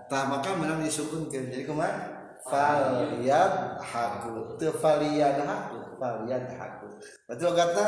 tah 0.07 0.31
maka 0.31 0.55
menang 0.55 0.79
disukunkan. 0.79 1.51
Jadi 1.51 1.67
ke 1.67 1.75
mana 1.75 2.14
Faliyad 2.45 3.81
haku 3.81 4.61
Tefalian 4.61 5.43
haku 5.45 5.97
Faliyad 5.97 6.47
haku 6.55 6.87
Berarti 7.25 7.45
kata 7.45 7.87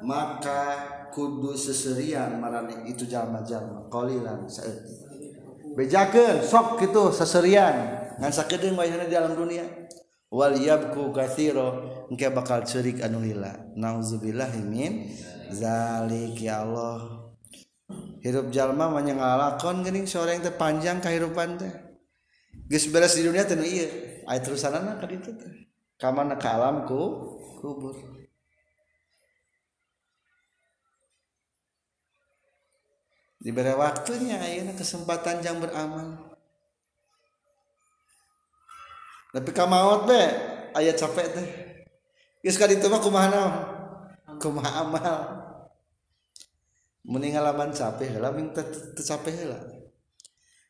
Maka 0.00 0.62
kudu 1.12 1.52
seserian 1.52 2.40
marane 2.40 2.88
itu 2.88 3.04
jalma-jalma 3.04 3.84
Kolilan 3.92 4.48
saeutik 4.48 5.08
Bejakeun 5.78 6.42
sok 6.42 6.82
gitu 6.82 7.14
seserian. 7.14 7.94
Ngan 8.18 8.34
sakedeung 8.34 8.74
wayahna 8.74 9.06
di 9.06 9.14
alam 9.14 9.38
dunia. 9.38 9.62
Wal 10.26 10.58
yabku 10.58 11.14
kathiro 11.14 11.86
Engke 12.10 12.34
bakal 12.34 12.66
cerik 12.66 12.98
anu 12.98 13.22
lila. 13.22 13.54
Nauzubillahimin 13.78 15.06
Zalik 15.54 16.34
ya 16.42 16.66
Allah. 16.66 17.30
Hirup 18.18 18.50
jalma 18.50 18.90
mah 18.90 19.06
ngalakon 19.06 19.86
geuning 19.86 20.04
sore 20.04 20.34
yang 20.34 20.42
teh 20.42 20.52
panjang 20.52 20.98
kehidupan 20.98 21.62
teh. 21.62 21.72
geus 22.68 22.86
beres 22.92 23.16
di 23.16 23.24
dunia 23.24 23.48
teh 23.48 23.56
ieu. 23.56 23.88
Aya 24.28 24.44
terusanana 24.44 25.00
ka 25.00 25.08
ditu 25.08 25.32
teh. 25.32 25.72
Ka 25.96 26.12
mana 26.12 26.36
ka 26.36 26.60
alam 26.60 26.84
ku 26.84 27.00
kubur. 27.58 27.96
Diberi 33.40 33.72
waktunya 33.72 34.36
ayeuna 34.36 34.76
kesempatan 34.76 35.40
yang 35.40 35.58
beramal. 35.64 36.36
Tapi 39.32 39.50
kamaot 39.56 40.04
be 40.04 40.22
aya 40.76 40.92
capek 40.92 41.26
teh. 41.32 41.48
Geus 42.44 42.60
ka 42.60 42.68
ditu 42.68 42.92
mah 42.92 43.00
kumaha 43.00 43.28
naon? 43.32 43.54
Kumaha 44.36 44.70
amal. 44.84 45.16
Mending 47.08 47.40
ngalaman 47.40 47.72
capek 47.72 48.20
lah 48.20 48.28
ming 48.36 48.52
teu 48.52 48.68
capek 49.00 49.48
lah 49.48 49.77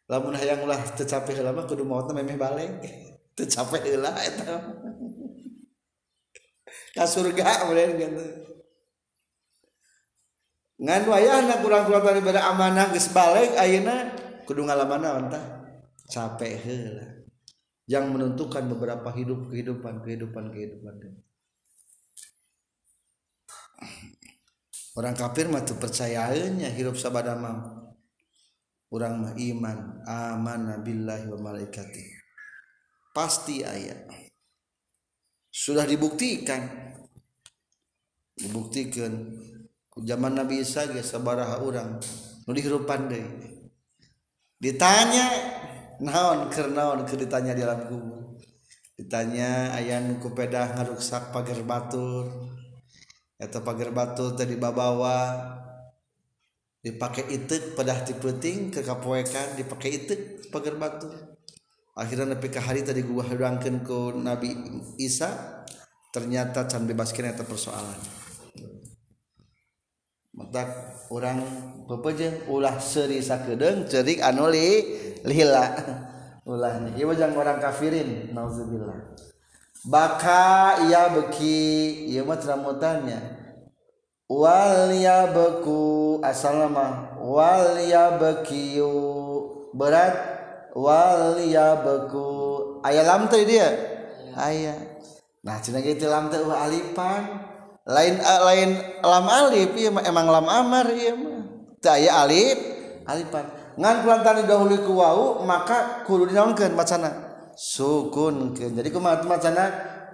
lamun 0.09 0.35
hayang 0.35 0.64
ulah 0.64 0.81
teu 0.97 1.05
capek 1.05 1.40
heula 1.40 1.53
mah 1.53 1.68
kudu 1.68 1.85
maotna 1.85 2.16
memeh 2.16 2.40
balik 2.40 2.83
teu 3.37 3.44
capek 3.44 3.85
heula 3.85 4.12
eta 4.18 4.57
ka 6.97 7.05
surga 7.05 7.68
mulai 7.68 7.94
gitu 7.94 8.25
ngan 10.79 11.03
wayahna 11.11 11.61
kurang-kurang 11.61 12.03
tadi 12.07 12.21
pada 12.23 12.49
amanah 12.51 12.90
geus 12.94 13.11
balik 13.12 13.53
ayeuna 13.59 14.29
kudu 14.49 14.64
ngalamana 14.64 15.29
tah. 15.29 15.44
Capek 16.09 16.57
heula. 16.64 17.07
Yang 17.85 18.05
menentukan 18.09 18.64
beberapa 18.64 19.12
hidup 19.12 19.53
kehidupan 19.53 20.01
kehidupan 20.01 20.44
kehidupan. 20.57 20.94
Orang 24.97 25.14
kafir 25.14 25.53
mah 25.53 25.62
percayaannya 25.62 26.73
hidup 26.73 26.97
sabada 26.97 27.37
mah. 27.37 27.88
urang 28.92 29.20
mah 29.20 29.33
iman 29.37 29.79
aman 30.09 30.81
billahi 30.81 31.29
wa 31.29 31.38
malaikati 31.53 32.05
pasti 33.12 33.66
ayat 33.66 34.29
sudah 35.59 35.83
dibuktikan. 35.88 36.62
Dibuktikan. 38.38 39.11
Zaman 39.98 40.38
Nabi 40.38 40.62
Isa 40.62 40.87
ge 40.87 41.03
sabaraha 41.03 41.59
urang. 41.59 41.98
Nu 42.46 42.55
dihirupan 42.55 43.11
deui. 43.11 43.66
Ditanya 44.62 45.27
naon 45.98 46.46
keur 46.55 46.70
naon 46.70 47.03
keur 47.03 47.18
ditanya 47.18 47.59
di 47.59 47.66
alam 47.66 47.90
kubur? 47.90 48.38
Ditanya 48.94 49.74
aya 49.74 49.98
nu 49.98 50.22
kupedah 50.22 50.79
ngaruksak 50.79 51.35
pagar 51.35 51.59
batur? 51.66 52.55
Eta 53.35 53.59
pagar 53.59 53.90
batur 53.90 54.38
tadi 54.38 54.55
babawa. 54.55 55.35
Dipake 56.79 57.27
itek 57.27 57.75
pedah 57.75 58.07
ti 58.07 58.14
peuting 58.14 58.71
ke 58.71 58.87
kapoekan 58.87 59.59
dipake 59.59 59.91
itek 59.91 60.21
pagar 60.55 60.79
batur 60.79 61.38
akhirnya 61.99 62.38
nepi 62.38 62.49
ka 62.55 62.62
hari 62.62 62.87
tadi 62.87 63.03
gua 63.03 63.27
hadangkeun 63.27 63.83
ku 63.83 64.14
Nabi 64.14 64.55
Isa 65.03 65.59
ternyata 66.14 66.64
can 66.71 66.87
bebaskeun 66.87 67.29
eta 67.29 67.45
persoalan. 67.45 67.99
Matak 70.38 70.71
orang 71.11 71.43
pepejeng 71.91 72.47
ulah 72.47 72.79
seri 72.79 73.19
sakedeng 73.19 73.91
cerik 73.91 74.23
anu 74.23 74.47
li 74.47 74.87
lila. 75.27 75.67
Ulah 76.49 76.81
nih 76.81 77.03
ieu 77.03 77.12
jangan 77.12 77.37
orang 77.37 77.59
kafirin 77.59 78.33
nauzubillah. 78.33 79.19
Baka 79.85 80.81
ia 80.87 81.12
beki 81.12 82.09
ieu 82.09 82.25
mah 82.25 82.41
wal 84.29 84.93
ya 84.93 85.29
beku 85.29 86.08
asal 86.22 86.59
nama 86.59 87.18
wal 87.20 87.78
ya 87.83 88.16
bekiu 88.18 88.92
berat. 89.74 90.37
Wal 90.78 91.42
ya 91.42 91.74
beku 91.83 92.78
aya 92.87 93.02
lam 93.02 93.26
teh 93.26 93.42
dia 93.42 93.66
aya 94.38 94.78
nah 95.42 95.59
cenah 95.59 95.83
ge 95.83 95.98
lam 96.07 96.31
teh 96.31 96.38
alipan. 96.38 97.50
Lain 97.88 98.20
uh, 98.22 98.40
lain 98.46 98.78
lam 99.02 99.26
alif. 99.26 99.74
Iya 99.74 99.90
emang 100.07 100.31
lam 100.31 100.46
amar 100.46 100.87
iya 100.94 101.18
mah 101.18 101.66
teu 101.83 101.90
aya 101.90 102.22
alif. 102.22 102.59
Alifan 103.11 103.50
ngan 103.74 104.07
kulantaran 104.07 104.46
dahulu 104.46 104.76
ku 104.87 104.92
wau 105.02 105.42
maka 105.42 106.07
kudu 106.07 106.31
dinaonkeun 106.31 106.78
macana 106.78 107.11
sukunkeun. 107.59 108.78
Jadi 108.78 108.94
kumaha 108.94 109.26
macana 109.26 109.72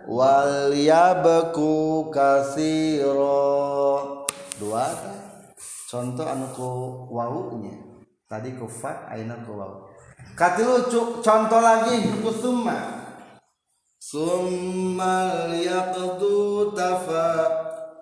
wal 0.08 0.72
yabku 0.72 2.08
kasiro. 2.08 3.52
Dua 4.56 4.86
contoh 5.90 6.26
anu 6.26 6.46
ku 6.56 6.68
wau 7.12 7.60
nya. 7.60 7.74
Tadi 8.24 8.56
ku 8.56 8.64
fa 8.64 9.04
ayeuna 9.12 9.36
ku 9.44 9.52
wau. 9.56 9.88
Katilu 10.34 10.88
contoh 11.20 11.60
lagi 11.60 12.00
ku 12.20 12.30
summa. 12.32 13.04
Summal 14.04 15.48
yaqdu 15.56 16.76
tafa 16.76 17.48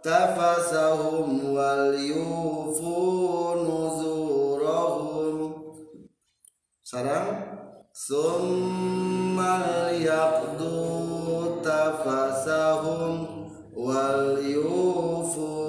tafasahum 0.03 1.55
wal 1.55 1.95
yufu 1.95 2.99
nuzurahum 3.63 5.39
sarang 6.83 7.39
summal 7.95 9.95
yaqdu 9.95 10.75
tafasahum 11.63 13.47
wal 13.79 14.43
yufu 14.43 15.62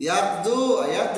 yakdu 0.00 0.80
ayat 0.80 1.12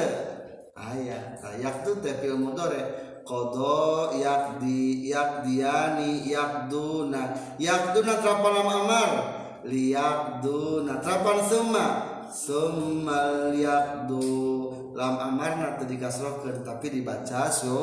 ayat 0.74 1.38
yakdu 1.62 2.02
teh 2.02 2.18
mudore. 2.34 3.10
Kodo 3.22 4.10
yakdi 4.18 5.06
yakdiani 5.06 6.26
yakduna. 6.26 7.54
Yakduna 7.54 8.18
trapan 8.18 8.54
amar. 8.66 9.10
Liyakduna 9.62 10.98
natrapan 10.98 11.38
summa. 11.46 11.86
Summa 12.26 13.54
liyakdu. 13.54 14.74
Lam 14.92 15.14
amar 15.22 15.56
nanti 15.56 15.86
tadi 15.96 16.60
tapi 16.66 16.86
dibaca 16.90 17.46
su 17.46 17.78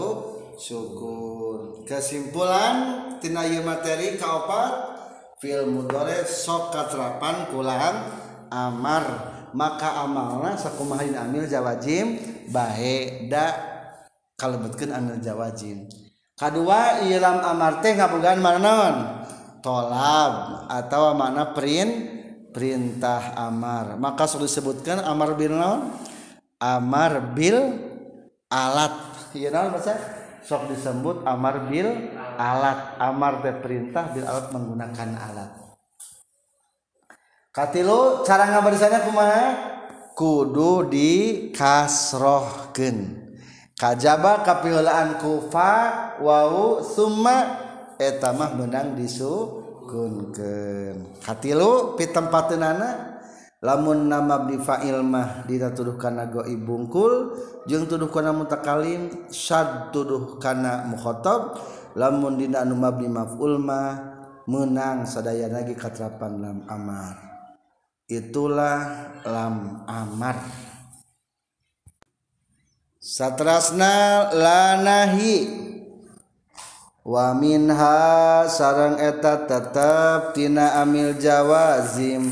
syukur. 0.59 1.87
Kesimpulan 1.87 3.07
tina 3.23 3.47
materi 3.63 4.19
kaopat. 4.19 4.99
Fil 5.39 5.71
mudore 5.71 6.27
sok 6.27 6.75
katrapan 6.75 7.47
kulam 7.47 7.95
amar. 8.51 9.38
maka 9.53 10.05
amalna 10.05 10.55
sakumahin 10.55 11.15
amil 11.15 11.45
jawajim 11.45 12.19
bae 12.49 13.27
da 13.29 13.55
kalebetkeun 14.39 14.93
amil 14.93 15.19
jawajim 15.21 15.89
kadua 16.39 17.03
ilam 17.03 17.43
amar 17.43 17.83
teh 17.83 17.99
ngabogaan 17.99 18.39
mana 18.39 18.59
naon? 18.63 18.95
Tolab 19.59 20.65
atau 20.71 21.11
mana 21.11 21.51
print 21.51 21.91
perintah 22.55 23.35
amar. 23.35 23.99
Maka 23.99 24.23
sudah 24.23 24.47
disebutkan 24.47 25.03
amar 25.03 25.35
bil 25.35 25.51
naon? 25.51 25.91
Amar 26.63 27.35
bil 27.35 27.75
alat. 28.47 28.95
Ya 29.35 29.51
naon 29.51 29.75
baca? 29.75 29.93
Sok 30.47 30.71
disebut 30.71 31.27
amar 31.27 31.67
bil 31.67 31.91
alat. 32.39 32.95
Amar 33.03 33.43
teh 33.43 33.53
perintah 33.59 34.07
bil 34.15 34.23
alat 34.23 34.47
menggunakan 34.55 35.09
alat. 35.19 35.58
katilu 37.59 38.23
cara 38.23 38.47
ngabarisana 38.47 39.03
kumaha? 39.03 39.75
Kudu 40.15 40.87
dikasrohkeun. 40.87 43.27
Kajaba 43.75 44.47
kapihulaan 44.47 45.19
kufa 45.19 46.15
wau 46.23 46.79
summa 46.83 47.59
eta 47.99 48.31
mah 48.31 48.55
menang 48.55 48.95
disukunkeun. 48.95 51.19
Katilu 51.19 51.99
pitempateunana 51.99 53.19
lamun 53.59 54.07
nama 54.07 54.39
abdi 54.43 54.57
fa'il 54.59 55.03
mah 55.03 55.43
dituduh 55.43 55.97
kana 55.99 56.31
bungkul 56.63 57.35
jeung 57.67 57.87
tuduh 57.91 58.07
kana 58.07 58.31
mutakalim 58.35 59.09
syad 59.31 59.91
tuduh 59.91 60.39
kana 60.39 60.83
mukhatab 60.87 61.59
lamun 61.95 62.37
dina 62.39 62.61
anu 62.63 62.75
mabni 62.79 63.09
maf'ul 63.11 63.59
mah 63.59 63.99
menang 64.47 65.05
sadaya 65.07 65.47
lagi 65.51 65.75
katrapan 65.75 66.39
lam 66.39 66.63
amar. 66.67 67.28
Itulah 68.09 69.13
lam 69.23 69.85
amar. 69.85 70.41
Satrasna 72.97 74.27
lanahi. 74.33 75.69
Wa 77.05 77.33
minha 77.33 78.45
sarang 78.49 78.99
eta 79.01 79.45
tetep 79.45 80.35
tina 80.35 80.81
amil 80.81 81.15
jawazim. 81.17 82.27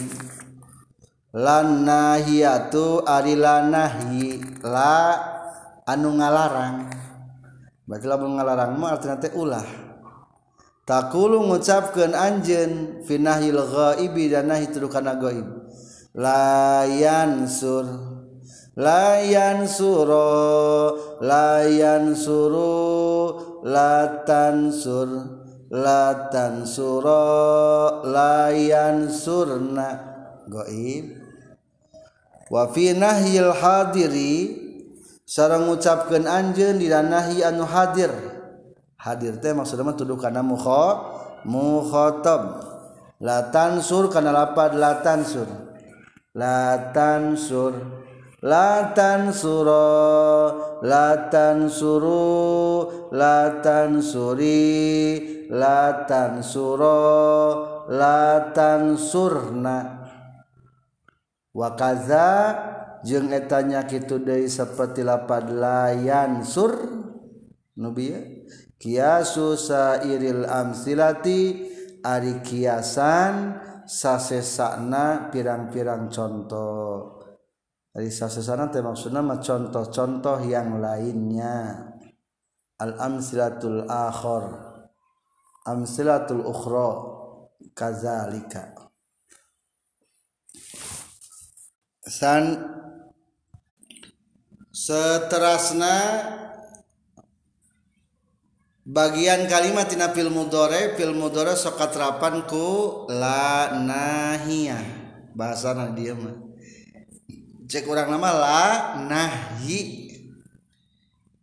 Lan 1.38 1.86
nahiyatu 1.86 3.06
ari 3.06 3.38
lanahi 3.38 4.42
la 4.66 5.18
anu 5.86 6.18
ngalarang. 6.18 6.90
Berarti 7.88 8.06
lamun 8.10 8.36
ngalarang 8.36 8.76
mah 8.76 8.98
artina 8.98 9.16
teh 9.22 9.32
ulah. 9.38 9.66
Takulu 10.88 11.44
ngucapkeun 11.48 12.16
anjeun 12.16 13.04
fi 13.04 13.20
nahyil 13.20 13.60
ghaibi 13.60 14.32
dan 14.32 14.52
nahi 14.52 14.72
tuduh 14.72 14.88
kana 14.88 15.20
ghaib 15.20 15.57
layan 16.18 17.46
sur 17.46 17.86
layan 18.74 19.70
suro 19.70 20.98
layan 21.22 22.18
suru 22.18 23.38
latan 23.62 24.74
sur 24.74 25.10
latan 25.70 26.64
suro 26.64 28.02
layan 28.08 29.10
surna. 29.12 29.90
Goib. 30.48 31.06
Wa 32.48 32.72
fi 32.72 32.96
nahyil 32.96 33.52
hadiri 33.52 34.34
sareng 35.28 35.68
ngucapkeun 35.68 36.24
anjeun 36.24 36.80
dina 36.80 37.04
nahi 37.04 37.44
anu 37.44 37.68
hadir. 37.68 38.10
Hadir 38.98 39.38
teh 39.44 39.52
maksudna 39.52 39.94
tuduh 39.94 40.18
kana 40.18 40.42
mukha 40.42 41.04
mukhatab 41.44 42.64
latan 43.20 43.84
sur 43.84 44.08
kana 44.08 44.32
lapad 44.32 44.74
latan 44.80 45.28
sur. 45.28 45.46
Latan 46.38 47.34
sur 47.34 47.74
latan 48.46 49.34
suro 49.34 49.90
latan 50.86 51.66
suru 51.66 52.86
latan 53.10 53.98
suri 53.98 54.70
latan 55.50 56.46
suro 56.46 57.02
latan 57.90 58.94
surna 58.94 60.06
wakaza 61.58 62.30
jeung 63.02 63.34
etanya 63.34 63.90
kitu 63.90 64.22
deui 64.22 64.46
saperti 64.46 65.02
lapad 65.02 65.50
layan 65.50 66.46
sur 66.46 66.78
nubi 67.74 68.14
kiasu 68.78 69.58
sairil 69.58 70.46
amsilati 70.46 71.66
ari 72.06 72.46
kiasan 72.46 73.58
sasesana 73.88 75.32
pirang-pirang 75.32 76.12
contoh. 76.12 77.18
Dari 77.90 78.12
sasesana 78.12 78.70
teh 78.70 78.84
maksudna 78.84 79.24
mah 79.24 79.40
contoh-contoh 79.40 80.44
yang 80.46 80.78
lainnya. 80.78 81.88
Al 82.78 82.94
amsilatul 83.02 83.90
akhir 83.90 84.68
amsilatul 85.66 86.46
ukhra 86.46 86.90
kazalika. 87.74 88.72
San 92.08 92.64
seterasna 94.72 95.96
bagian 98.88 99.52
kalimat 99.52 99.92
tina 99.92 100.16
fil 100.16 100.32
mudore 100.32 100.96
fil 100.96 101.12
mudore 101.12 101.60
sok 101.60 101.76
katrapan 101.76 102.48
ku 102.48 103.04
la 103.12 103.76
nahia. 103.84 104.80
Bahasa 105.36 105.76
nah 105.76 105.92
dia 105.92 106.16
mah. 106.16 106.34
Cek 107.68 107.84
orang 107.92 108.08
nama 108.16 108.32
la 108.32 108.66
nahi. 109.06 110.08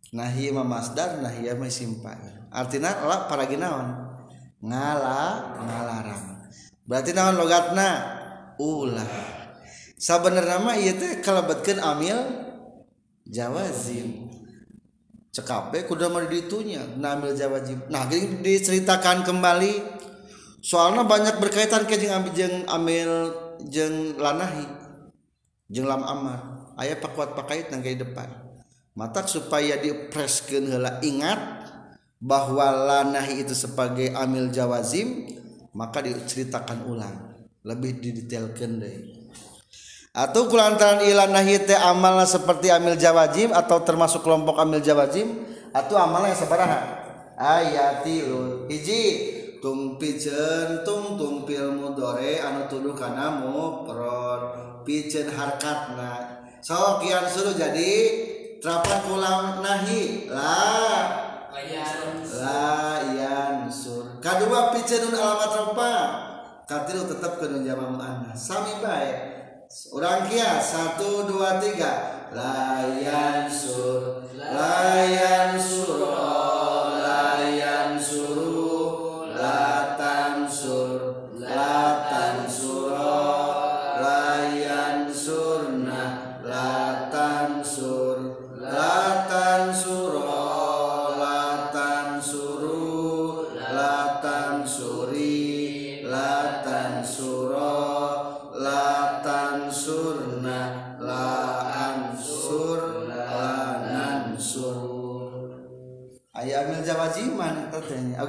Nahi 0.09 0.49
mah 0.49 0.65
masdar 0.65 1.21
nahia 1.21 1.53
mah 1.53 1.69
simpan. 1.69 2.17
Artinya 2.49 2.97
la 3.05 3.29
para 3.29 3.45
naon? 3.45 3.87
Ngala 4.65 5.21
ngalarang. 5.61 6.25
Berarti 6.89 7.13
naon 7.13 7.37
logatna? 7.37 7.89
Ulah. 8.57 9.07
Sabenerna 9.95 10.59
mah 10.59 10.75
ieu 10.75 10.97
teh 10.97 11.21
kalebetkeun 11.23 11.79
amil 11.79 12.19
jawazim. 13.27 14.27
Cekape 15.35 15.83
kudu 15.83 16.07
mah 16.07 16.23
ditunya 16.31 16.87
amil 16.95 17.35
jawazim 17.35 17.83
nah 17.91 18.07
gini 18.07 18.39
diceritakan 18.39 19.27
kembali 19.27 19.83
soalnya 20.63 21.03
banyak 21.03 21.43
berkaitan 21.43 21.83
ke 21.83 21.99
jeung 21.99 22.15
amil 22.15 22.31
jeung 22.31 22.55
amil 22.71 23.11
jeung 23.67 24.15
lanahi 24.15 24.85
jenglam 25.69 26.05
amar. 26.05 26.39
Ayah 26.75 26.99
pakuat 26.99 27.33
pakait 27.33 27.71
nanggai 27.71 27.95
depan. 27.95 28.27
Mata 28.95 29.27
supaya 29.27 29.75
dipreskeun 29.79 30.71
heula 30.71 31.03
ingat 31.03 31.39
bahwa 32.19 32.71
lanahi 32.71 33.43
itu 33.43 33.51
sebagai 33.51 34.11
amil 34.15 34.51
jawazim 34.51 35.27
maka 35.75 36.03
diceritakan 36.03 36.87
ulang. 36.87 37.15
Lebih 37.65 37.97
didetailkan 37.97 38.71
deh 38.77 38.95
atau 40.15 40.47
kulantaran 40.47 41.03
ilan 41.03 41.35
nahi 41.35 41.59
teh 41.59 41.75
amalna 41.75 42.23
seperti 42.23 42.71
amil 42.71 42.95
jawazim 42.95 43.51
atau 43.51 43.83
termasuk 43.83 44.23
kelompok 44.23 44.55
amil 44.63 44.79
jawazim 44.79 45.43
atau 45.75 45.99
amalna 45.99 46.31
yang 46.31 46.39
sabaraha 46.39 46.79
ayatilun 47.35 48.71
hiji 48.71 49.35
tumpi 49.59 50.15
tung 50.87 51.19
tumpil 51.19 51.75
mudore 51.75 52.39
anu 52.39 52.63
tuduh 52.71 52.95
kana 52.95 53.43
mufrad 53.43 54.55
pijen 54.87 55.27
harkatna. 55.33 56.45
So 56.61 57.01
kian 57.01 57.25
suruh 57.25 57.57
jadi 57.57 57.91
terapan 58.61 59.01
kulang 59.09 59.65
nahi. 59.65 60.29
Lah 60.29 61.25
layan 61.51 62.23
sur. 63.73 64.21
Kedua 64.21 64.69
pijenun 64.73 65.17
alamat 65.17 65.51
rempah 65.53 66.01
katilu 66.69 67.09
tetap 67.09 67.41
ke 67.41 67.49
jama 67.65 67.89
muannas. 67.89 68.37
Sami 68.37 68.77
baik 68.81 69.34
orang 69.93 70.29
kia 70.29 70.61
satu 70.61 71.25
dua 71.29 71.57
tiga. 71.61 72.25
Layan 72.35 73.47
sur 73.47 74.25
layan 74.35 75.55
sur 75.55 76.03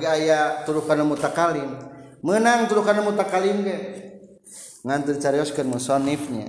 oge 0.07 0.31
aya 0.31 0.63
turukan 0.63 1.03
mutakalim 1.03 1.75
menang 2.23 2.71
turukan 2.71 3.03
mutakalim 3.03 3.67
ge. 3.67 3.79
Ngantur 4.87 5.19
carioskeun 5.19 5.67
musannifnya. 5.67 6.47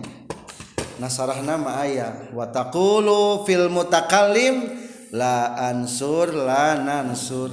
Nasarah 1.02 1.42
nama 1.42 1.82
aya 1.82 2.30
wa 2.38 2.46
taqulu 2.46 3.42
fil 3.50 3.66
mutakallim 3.74 4.78
la 5.10 5.58
ansur 5.74 6.30
la 6.30 6.78
nansur. 6.78 7.50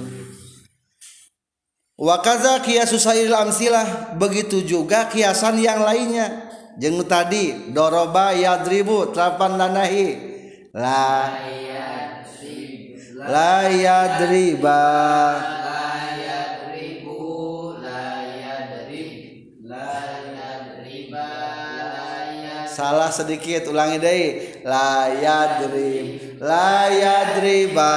Wa 1.97 2.21
kaza 2.21 2.61
amsilah 2.61 4.13
begitu 4.13 4.61
juga 4.61 5.09
kiasan 5.09 5.57
yang 5.57 5.81
lainnya. 5.81 6.53
Jeung 6.77 7.01
tadi 7.07 7.71
doroba 7.71 8.35
yadribu 8.35 9.15
telapan 9.15 9.55
lanahi 9.55 10.07
la 10.75 11.31
la 13.25 13.71
yadriba 13.71 14.83
salah 22.75 23.07
sedikit 23.07 23.71
ulangi 23.71 24.03
deh. 24.03 24.23
La 24.67 25.07
yadrib 25.07 26.35
la 26.43 26.91
yadriba 26.91 27.91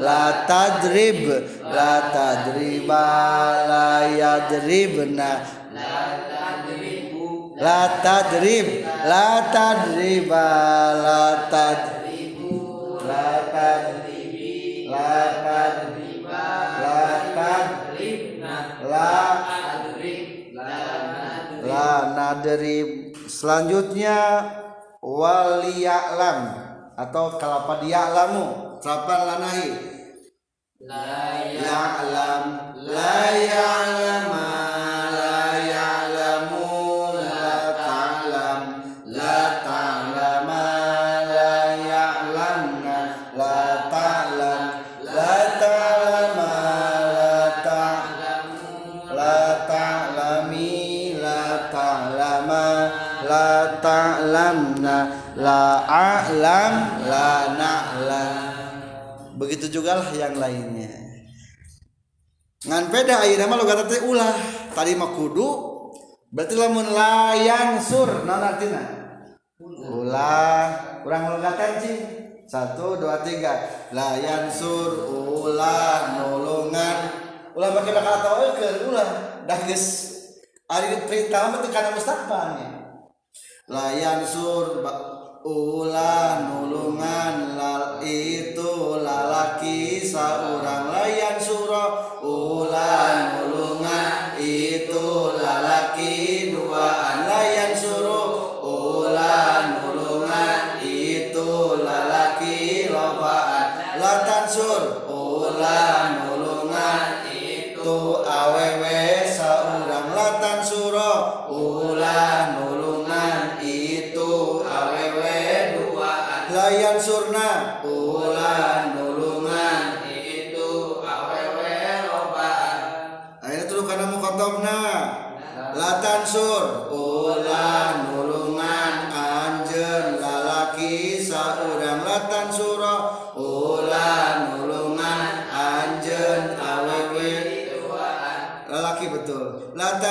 la 0.00 0.20
tadrib 0.48 1.28
la 1.76 1.92
tadriba 2.14 3.04
la 3.68 3.88
yadribna 4.20 5.30
la 7.60 7.80
tadrib 8.00 8.66
la 9.04 9.26
tadriba 9.52 10.46
la 11.04 11.22
tad 11.52 11.80
la 13.10 13.28
tadribi 13.52 14.88
la 14.88 15.12
tadriba 15.44 16.44
la 16.82 17.00
tadribna 17.36 18.54
la 18.88 19.59
nadrib 22.16 23.12
selanjutnya 23.28 24.18
waliya'lam 25.00 26.38
atau 26.96 27.36
kalapa 27.40 27.80
dia'lamu 27.84 28.78
serapan 28.80 29.20
lanahi. 29.28 29.70
Ya'lam 31.60 32.44
la 32.88 33.20
ya'lama 33.36 34.69
begitu 59.60 59.84
juga 59.84 60.00
lah 60.00 60.08
yang 60.16 60.40
lainnya. 60.40 60.88
Ngan 62.64 62.88
beda 62.88 63.28
ayeuna 63.28 63.44
mah 63.44 63.60
logat 63.60 63.84
teh 63.92 64.00
ulah. 64.08 64.32
Tadi 64.72 64.96
mah 64.96 65.12
kudu 65.12 65.48
berarti 66.32 66.56
lamun 66.56 66.88
layang 66.88 67.76
sur 67.76 68.24
naon 68.24 68.40
artina 68.40 68.80
ulah 69.60 70.64
kurang 71.04 71.36
logatan 71.36 71.76
sih 71.76 71.98
satu 72.48 72.96
dua 72.96 73.20
tiga. 73.20 73.68
Layan 73.92 74.48
sur 74.48 75.12
ulah 75.20 76.24
nulungan. 76.24 76.96
Ulah 77.52 77.76
pakai 77.76 77.92
bakal 77.92 78.14
atau 78.16 78.32
eukeun 78.48 78.96
ulah. 78.96 79.44
Dah 79.44 79.60
geus 79.68 79.84
ari 80.72 81.04
perintah 81.04 81.52
mah 81.52 81.60
teu 81.60 81.68
kana 81.68 81.92
mustaqbalnya. 81.92 82.80
Sur 84.24 84.80
ulah 85.40 86.52
nulungan 86.52 87.56
lal 87.56 88.04
itu 88.04 89.00
lalaki 89.00 90.04
saurang 90.04 90.92
layan 90.92 91.40
suro 91.40 91.59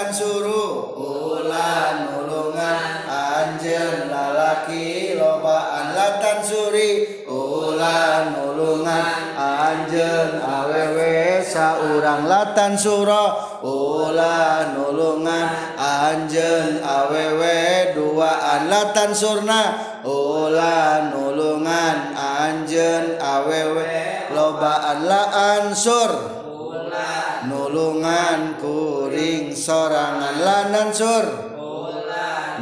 ingkang 0.10 0.26
suruh 0.26 0.98
ulan 0.98 2.10
nulungan. 2.10 2.82
Anjen 3.06 4.10
lalaki 4.10 5.14
lobaan 5.14 5.94
latan 5.94 6.42
suri. 6.42 7.22
Ulan 7.30 8.34
nulungan. 8.34 9.38
Anjen 9.38 10.42
awewe 10.42 11.46
saurang 11.46 12.26
latan 12.26 12.74
suro. 12.74 13.62
Ulan 13.62 14.74
nulungan. 14.74 15.78
Anjen 15.78 16.82
awewe 16.82 17.94
duaan 17.94 18.66
latan 18.66 19.14
surna. 19.14 19.62
Ulan 20.02 21.14
nulungan. 21.14 22.18
Anjen 22.18 23.22
awewe 23.22 24.26
lobaan 24.34 25.06
laan 25.06 25.70
sur. 25.78 26.39
Nulungan 27.70 28.58
kuring 28.58 29.54
sorangan 29.54 30.42
lanan 30.42 30.90
sur 30.90 31.26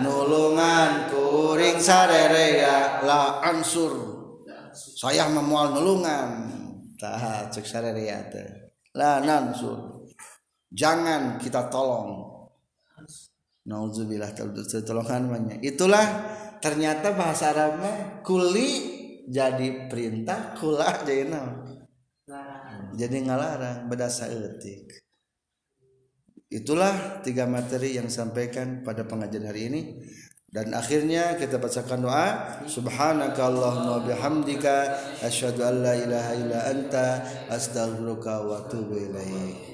nulungan 0.04 1.08
kuring 1.08 1.80
sarerea 1.80 3.00
la 3.08 3.40
ansur. 3.40 4.20
Saya 4.76 5.32
memual 5.32 5.80
nulungan. 5.80 6.30
Tah 7.00 7.48
cek 7.48 7.64
sarerea 7.64 8.20
teh. 8.28 8.76
Lanan 8.92 9.56
sur 9.56 10.04
jangan 10.76 11.40
kita 11.40 11.72
tolong. 11.72 12.28
Nauzubillah 13.68 14.32
tolongan 14.84 15.24
banyak. 15.32 15.60
Itulah 15.64 16.06
ternyata 16.60 17.16
bahasa 17.16 17.52
Arabnya 17.56 18.24
kuli 18.24 18.96
jadi 19.28 19.92
perintah, 19.92 20.56
kula 20.56 21.04
jadi? 21.04 21.67
Jadi 22.98 23.22
ngalarang 23.22 23.86
berdasar 23.86 24.34
etik 24.34 25.06
itulah 26.48 27.20
tiga 27.24 27.44
materi 27.44 28.00
yang 28.00 28.08
sampaikan 28.08 28.84
pada 28.84 29.04
pengajian 29.04 29.48
hari 29.48 29.62
ini. 29.68 29.82
Dan 30.48 30.72
akhirnya 30.72 31.36
kita 31.36 31.60
bacakan 31.60 32.08
doa. 32.08 32.28
Subhanaka 32.72 33.52
allahumma 33.52 34.08
bihamdika 34.08 34.96
asyhadu 35.20 35.60
an 35.68 35.84
la 35.84 35.94
ilaha 36.00 36.32
illa 36.40 36.60
anta 36.72 37.08
astaghfiruka 37.52 38.48
wa 38.48 38.64
atubu 38.64 38.96
ilaik 38.96 39.68